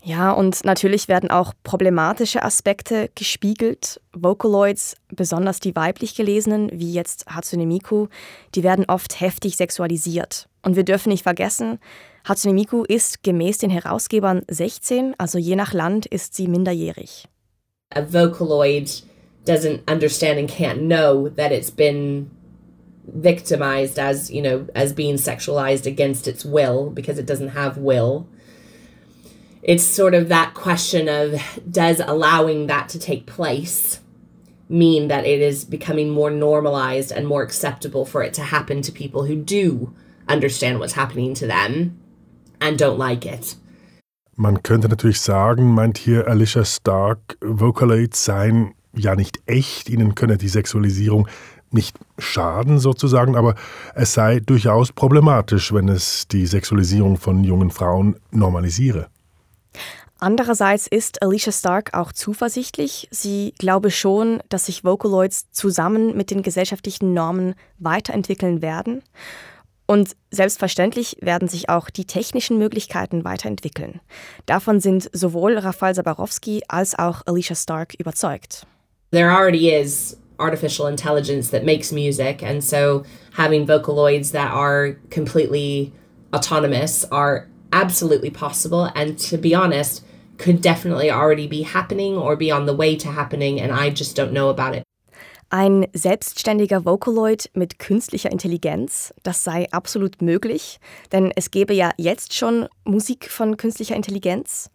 Ja, 0.04 0.32
und 0.32 0.64
natürlich 0.64 1.08
werden 1.08 1.30
auch 1.30 1.52
problematische 1.64 2.42
Aspekte 2.42 3.11
gespiegelt. 3.14 4.00
Vocaloids, 4.12 4.96
besonders 5.08 5.58
die 5.61 5.74
weiblich 5.74 6.14
gelesenen, 6.14 6.70
wie 6.72 6.92
jetzt 6.92 7.26
Hatsune 7.26 7.66
Miku, 7.66 8.06
die 8.54 8.62
werden 8.62 8.84
oft 8.87 9.20
heftig 9.20 9.56
sexualisiert. 9.56 10.48
Und 10.62 10.76
wir 10.76 10.84
dürfen 10.84 11.08
nicht 11.11 11.24
vergessen, 11.24 11.78
Hatsune 12.24 12.54
Miku 12.54 12.84
ist 12.84 13.22
gemäß 13.22 13.58
den 13.58 13.70
Herausgebern 13.70 14.42
16, 14.48 15.14
also 15.18 15.38
je 15.38 15.56
nach 15.56 15.72
Land 15.72 16.06
ist 16.06 16.34
sie 16.34 16.46
minderjährig. 16.46 17.24
A 17.90 18.02
Vocaloid 18.02 19.02
doesn't 19.46 19.80
understand 19.90 20.38
and 20.38 20.50
can't 20.50 20.87
know 20.87 21.28
that 21.28 21.52
it's 21.52 21.70
been 21.70 22.30
victimized 23.06 23.98
as, 23.98 24.30
you 24.30 24.42
know, 24.42 24.66
as 24.74 24.92
being 24.92 25.16
sexualized 25.16 25.87
against 25.87 26.28
its 26.28 26.44
will 26.44 26.90
because 26.90 27.18
it 27.18 27.28
doesn't 27.28 27.54
have 27.54 27.80
will. 27.80 28.26
It's 29.62 29.83
sort 29.83 30.14
of 30.14 30.29
that 30.29 30.55
question 30.55 31.09
of 31.09 31.40
does 31.71 32.01
allowing 32.01 32.66
that 32.68 32.88
to 32.90 32.99
take 32.99 33.27
place 33.27 34.01
mean 34.68 35.09
that 35.09 35.25
it 35.25 35.40
is 35.40 35.64
becoming 35.64 36.11
more 36.11 36.31
normalized 36.31 37.11
and 37.11 37.27
more 37.27 37.42
acceptable 37.42 38.05
for 38.05 38.23
it 38.23 38.35
to 38.35 38.42
happen 38.42 38.83
to 38.83 38.92
people 38.92 39.25
who 39.25 39.35
do 39.35 39.92
understand 40.29 40.79
what's 40.79 40.92
happening 40.92 41.35
to 41.35 41.47
them 41.47 41.99
and 42.61 42.79
don't 42.79 42.99
like 42.99 43.27
it. 43.27 43.57
Man 44.37 44.62
könnte 44.62 44.88
natürlich 44.88 45.21
sagen, 45.21 45.75
meint 45.75 45.99
hier 45.99 46.29
Alicia 46.29 46.64
Stark, 46.64 47.37
Vocaloids 47.40 48.25
seien 48.25 48.75
ja 48.94 49.16
nicht 49.16 49.38
echt, 49.47 49.88
ihnen 49.88 50.14
könne 50.14 50.37
die 50.37 50.49
Sexualisierung 50.49 51.27
nicht 51.71 51.97
schaden 52.18 52.79
sozusagen, 52.79 53.37
aber 53.37 53.55
es 53.94 54.14
sei 54.14 54.40
durchaus 54.40 54.92
problematisch, 54.92 55.73
wenn 55.73 55.88
es 55.88 56.29
die 56.29 56.47
Sexualisierung 56.47 57.16
von 57.16 57.42
jungen 57.42 57.71
Frauen 57.71 58.16
normalisiere. 58.31 59.09
Andererseits 60.20 60.88
ist 60.88 61.22
Alicia 61.22 61.52
Stark 61.52 61.94
auch 61.94 62.12
zuversichtlich. 62.12 63.09
Sie 63.12 63.54
glaube 63.59 63.90
schon, 63.90 64.42
dass 64.48 64.66
sich 64.66 64.83
Vocaloids 64.83 65.50
zusammen 65.52 66.16
mit 66.16 66.31
den 66.31 66.42
gesellschaftlichen 66.42 67.14
Normen 67.14 67.54
weiterentwickeln 67.78 68.61
werden. 68.61 69.02
Und 69.87 70.16
selbstverständlich 70.31 71.16
werden 71.20 71.48
sich 71.48 71.68
auch 71.70 71.88
die 71.88 72.04
technischen 72.04 72.59
Möglichkeiten 72.59 73.24
weiterentwickeln. 73.24 74.00
Davon 74.44 74.81
sind 74.81 75.09
sowohl 75.12 75.57
Rafael 75.57 75.94
Zabarowski 75.94 76.62
als 76.68 76.98
auch 76.98 77.22
Alicia 77.24 77.57
Stark 77.57 77.94
überzeugt. 77.94 78.66
There 79.12 79.31
already 79.31 79.70
is 79.70 80.18
artificial 80.38 80.88
intelligence 80.88 81.50
that 81.50 81.64
makes 81.64 81.90
music, 81.90 82.42
and 82.42 82.62
so 82.62 83.04
having 83.37 83.66
Vocaloids 83.66 84.31
that 84.33 84.52
are 84.52 84.96
completely 85.11 85.92
autonomous 86.35 87.11
are 87.11 87.46
absolutely 87.72 88.31
possible 88.31 88.90
and 88.94 89.18
to 89.18 89.37
be 89.37 89.54
honest 89.54 90.04
could 90.38 90.61
definitely 90.61 91.11
already 91.11 91.48
be 91.48 91.62
happening 91.62 92.16
or 92.16 92.37
be 92.37 92.50
on 92.50 92.66
the 92.66 92.74
way 92.74 92.96
to 92.96 93.09
happening 93.09 93.61
and 93.61 93.72
I 93.72 93.90
just 93.90 94.16
don't 94.16 94.33
know 94.33 94.50
about 94.50 94.74
it. 94.74 94.85
Ein 95.50 95.87
selbstständiger 95.94 96.85
Vocaloid 96.85 97.48
mit 97.54 97.78
künstlicher 97.78 98.31
Intelligenz, 98.31 99.14
das 99.22 99.44
sei 99.44 99.66
absolut 99.70 100.20
möglich, 100.20 100.78
denn 101.11 101.33
es 101.35 101.50
gäbe 101.50 101.72
ja 101.72 101.90
jetzt 101.96 102.35
schon 102.35 102.68
Musik 102.85 103.31
von 103.31 103.57
künstlicher 103.57 103.96
Intelligenz. 103.96 104.70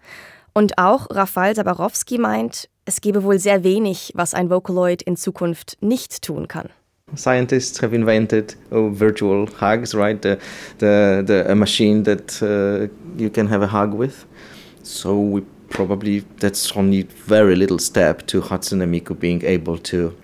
Und 0.53 0.79
auch 0.79 1.07
Rafael 1.11 1.55
Sabarowski 1.55 2.17
meint, 2.17 2.69
es 2.85 3.01
gebe 3.01 3.23
wohl 3.23 3.37
sehr 3.37 3.63
wenig, 3.63 4.13
was 4.15 4.33
ein 4.33 4.49
Vocaloid 4.49 5.03
in 5.03 5.15
Zukunft 5.15 5.77
nicht 5.81 6.23
tun 6.23 6.47
kann. 6.47 6.69
Scientists 7.15 7.77
have 7.77 7.93
invented 7.93 8.55
oh, 8.71 8.89
virtual 8.89 9.45
hugs, 9.45 9.93
right? 9.93 10.21
The, 10.21 10.39
the, 10.79 11.23
the, 11.25 11.51
a 11.51 11.55
machine 11.55 12.03
that 12.03 12.41
uh, 12.41 12.91
you 13.21 13.29
can 13.29 13.47
have 13.47 13.61
a 13.61 13.67
hug 13.67 13.93
with. 13.93 14.25
So 14.81 15.19
we 15.19 15.41
probably 15.69 16.19
that's 16.37 16.71
only 16.73 17.03
very 17.03 17.55
little 17.55 17.79
step 17.79 18.25
to 18.27 18.41
Hatsune 18.41 18.87
Miku 18.89 19.17
being 19.19 19.43
able 19.43 19.77
to 19.79 20.15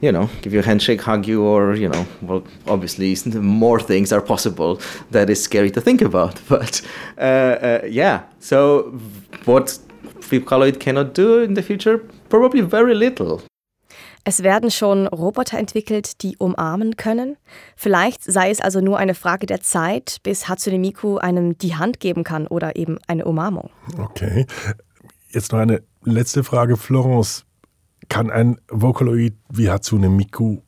you 0.00 0.12
know, 0.12 0.28
give 0.42 0.52
you 0.52 0.60
a 0.60 0.62
handshake, 0.62 1.00
hug 1.00 1.26
you, 1.26 1.42
or, 1.42 1.74
you 1.74 1.88
know, 1.88 2.06
well, 2.22 2.44
obviously 2.68 3.16
more 3.40 3.80
things 3.80 4.12
are 4.12 4.20
possible 4.20 4.80
that 5.10 5.28
is 5.28 5.42
scary 5.42 5.70
to 5.70 5.80
think 5.80 6.00
about. 6.00 6.40
But 6.48 6.82
uh, 7.18 7.20
uh, 7.20 7.80
yeah, 7.88 8.22
so 8.40 8.92
what 9.44 9.78
Vocaloid 10.20 10.78
cannot 10.78 11.14
do 11.14 11.40
in 11.40 11.54
the 11.54 11.62
future? 11.62 11.98
Probably 12.28 12.60
very 12.60 12.94
little. 12.94 13.42
Es 14.28 14.42
werden 14.42 14.70
schon 14.70 15.06
Roboter 15.06 15.56
entwickelt, 15.56 16.20
die 16.22 16.36
umarmen 16.36 16.96
können. 16.96 17.38
Vielleicht 17.76 18.22
sei 18.22 18.50
es 18.50 18.60
also 18.60 18.82
nur 18.82 18.98
eine 18.98 19.14
Frage 19.14 19.46
der 19.46 19.62
Zeit, 19.62 20.18
bis 20.22 20.50
Hatsune 20.50 20.78
Miku 20.78 21.16
einem 21.16 21.56
die 21.56 21.76
Hand 21.76 21.98
geben 21.98 22.24
kann 22.24 22.46
oder 22.46 22.76
eben 22.76 22.98
eine 23.06 23.24
Umarmung. 23.24 23.70
Okay. 23.96 24.44
Jetzt 25.30 25.52
noch 25.52 25.60
eine 25.60 25.82
letzte 26.04 26.44
Frage, 26.44 26.76
Florence. 26.76 27.46
Kann 28.10 28.30
ein 28.30 28.60
Vocaloid 28.68 29.34
wie 29.48 29.70
Hatsune 29.70 30.10
Miku 30.10 30.58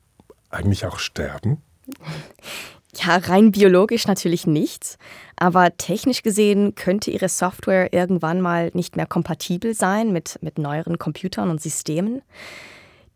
eigentlich 0.49 0.87
auch 0.87 0.99
sterben? 0.99 1.59
Ja, 2.95 3.19
rein 3.19 3.53
biologisch 3.53 4.07
natürlich 4.07 4.47
nicht, 4.47 4.97
aber 5.37 5.77
technisch 5.77 6.23
gesehen 6.23 6.77
könnte 6.77 7.11
ihre 7.11 7.29
Software 7.29 7.93
irgendwann 7.93 8.41
mal 8.41 8.71
nicht 8.73 8.97
mehr 8.97 9.07
kompatibel 9.07 9.75
sein 9.75 10.15
mit, 10.15 10.39
mit 10.41 10.57
neueren 10.57 10.99
Computern 10.99 11.51
und 11.51 11.61
Systemen. 11.61 12.23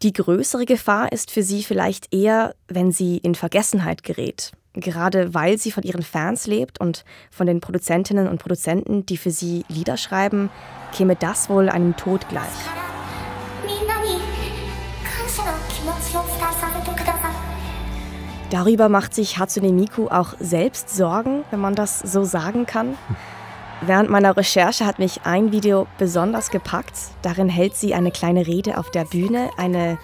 Die 0.04 0.12
größere 0.12 0.66
Gefahr 0.66 1.12
ist 1.12 1.30
für 1.30 1.42
sie 1.42 1.62
vielleicht 1.62 2.12
eher, 2.12 2.54
wenn 2.68 2.92
sie 2.92 3.16
in 3.16 3.34
Vergessenheit 3.34 4.02
gerät, 4.02 4.52
gerade 4.74 5.32
weil 5.32 5.56
sie 5.56 5.70
von 5.70 5.82
ihren 5.82 6.02
Fans 6.02 6.46
lebt 6.46 6.78
und 6.78 7.06
von 7.30 7.46
den 7.46 7.62
Produzentinnen 7.62 8.28
und 8.28 8.36
Produzenten, 8.36 9.06
die 9.06 9.16
für 9.16 9.30
sie 9.30 9.64
Lieder 9.68 9.96
schreiben, 9.96 10.50
käme 10.92 11.16
das 11.16 11.48
wohl 11.48 11.70
einem 11.70 11.96
Tod 11.96 12.28
gleich. 12.28 12.44
Darüber 18.50 18.90
macht 18.90 19.14
sich 19.14 19.38
Hatsune 19.38 19.72
Miku 19.72 20.08
auch 20.08 20.34
selbst 20.38 20.90
Sorgen, 20.90 21.44
wenn 21.50 21.60
man 21.60 21.74
das 21.74 22.00
so 22.00 22.24
sagen 22.24 22.66
kann. 22.66 22.98
Während 23.86 24.08
meiner 24.08 24.36
Recherche 24.36 24.86
hat 24.86 24.98
mich 24.98 25.20
ein 25.24 25.52
Video 25.52 25.86
besonders 25.98 26.50
gepackt. 26.50 26.94
Darin 27.22 27.48
hält 27.48 27.76
sie 27.76 27.92
eine 27.92 28.10
kleine 28.10 28.46
Rede 28.46 28.78
auf 28.78 28.90
der 28.90 29.04
Bühne, 29.04 29.50
eine 29.58 29.98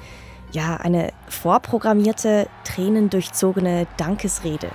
ja, 0.52 0.76
eine 0.76 1.12
vorprogrammierte, 1.28 2.48
tränendurchzogene 2.64 3.86
Dankesrede. 3.96 4.68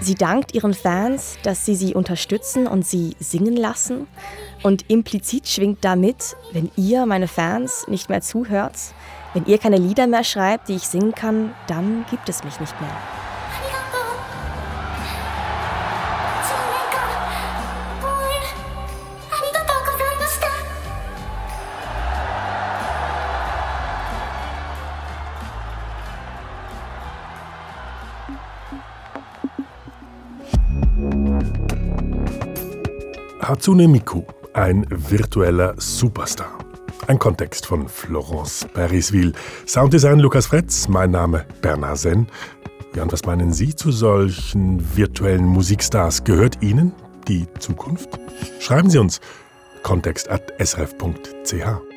Sie 0.00 0.14
dankt 0.14 0.54
ihren 0.54 0.72
Fans, 0.72 1.36
dass 1.42 1.66
sie 1.66 1.74
sie 1.74 1.94
unterstützen 1.94 2.66
und 2.66 2.86
sie 2.86 3.16
singen 3.18 3.56
lassen. 3.56 4.06
Und 4.62 4.88
implizit 4.88 5.48
schwingt 5.48 5.84
damit, 5.84 6.36
wenn 6.52 6.70
ihr, 6.76 7.04
meine 7.04 7.28
Fans, 7.28 7.86
nicht 7.88 8.08
mehr 8.08 8.22
zuhört, 8.22 8.76
wenn 9.34 9.44
ihr 9.46 9.58
keine 9.58 9.76
Lieder 9.76 10.06
mehr 10.06 10.24
schreibt, 10.24 10.68
die 10.68 10.76
ich 10.76 10.84
singen 10.84 11.14
kann, 11.14 11.52
dann 11.66 12.06
gibt 12.10 12.28
es 12.28 12.42
mich 12.42 12.58
nicht 12.58 12.80
mehr. 12.80 13.17
Hatsune 33.48 33.88
Miku 33.88 34.24
ein 34.52 34.84
virtueller 34.90 35.74
Superstar. 35.78 36.58
Ein 37.06 37.18
Kontext 37.18 37.64
von 37.64 37.88
Florence 37.88 38.68
Parisville. 38.74 39.32
Sounddesign 39.66 40.18
Lukas 40.18 40.48
Fretz, 40.48 40.86
mein 40.86 41.12
Name 41.12 41.46
Bernard 41.62 41.96
Senn. 41.96 42.26
Ja, 42.94 43.04
und 43.04 43.10
was 43.10 43.24
meinen 43.24 43.54
Sie 43.54 43.74
zu 43.74 43.90
solchen 43.90 44.94
virtuellen 44.94 45.46
Musikstars? 45.46 46.24
Gehört 46.24 46.62
Ihnen 46.62 46.92
die 47.26 47.46
Zukunft? 47.58 48.20
Schreiben 48.60 48.90
Sie 48.90 48.98
uns 48.98 49.18
kontext.srf.ch. 49.82 51.87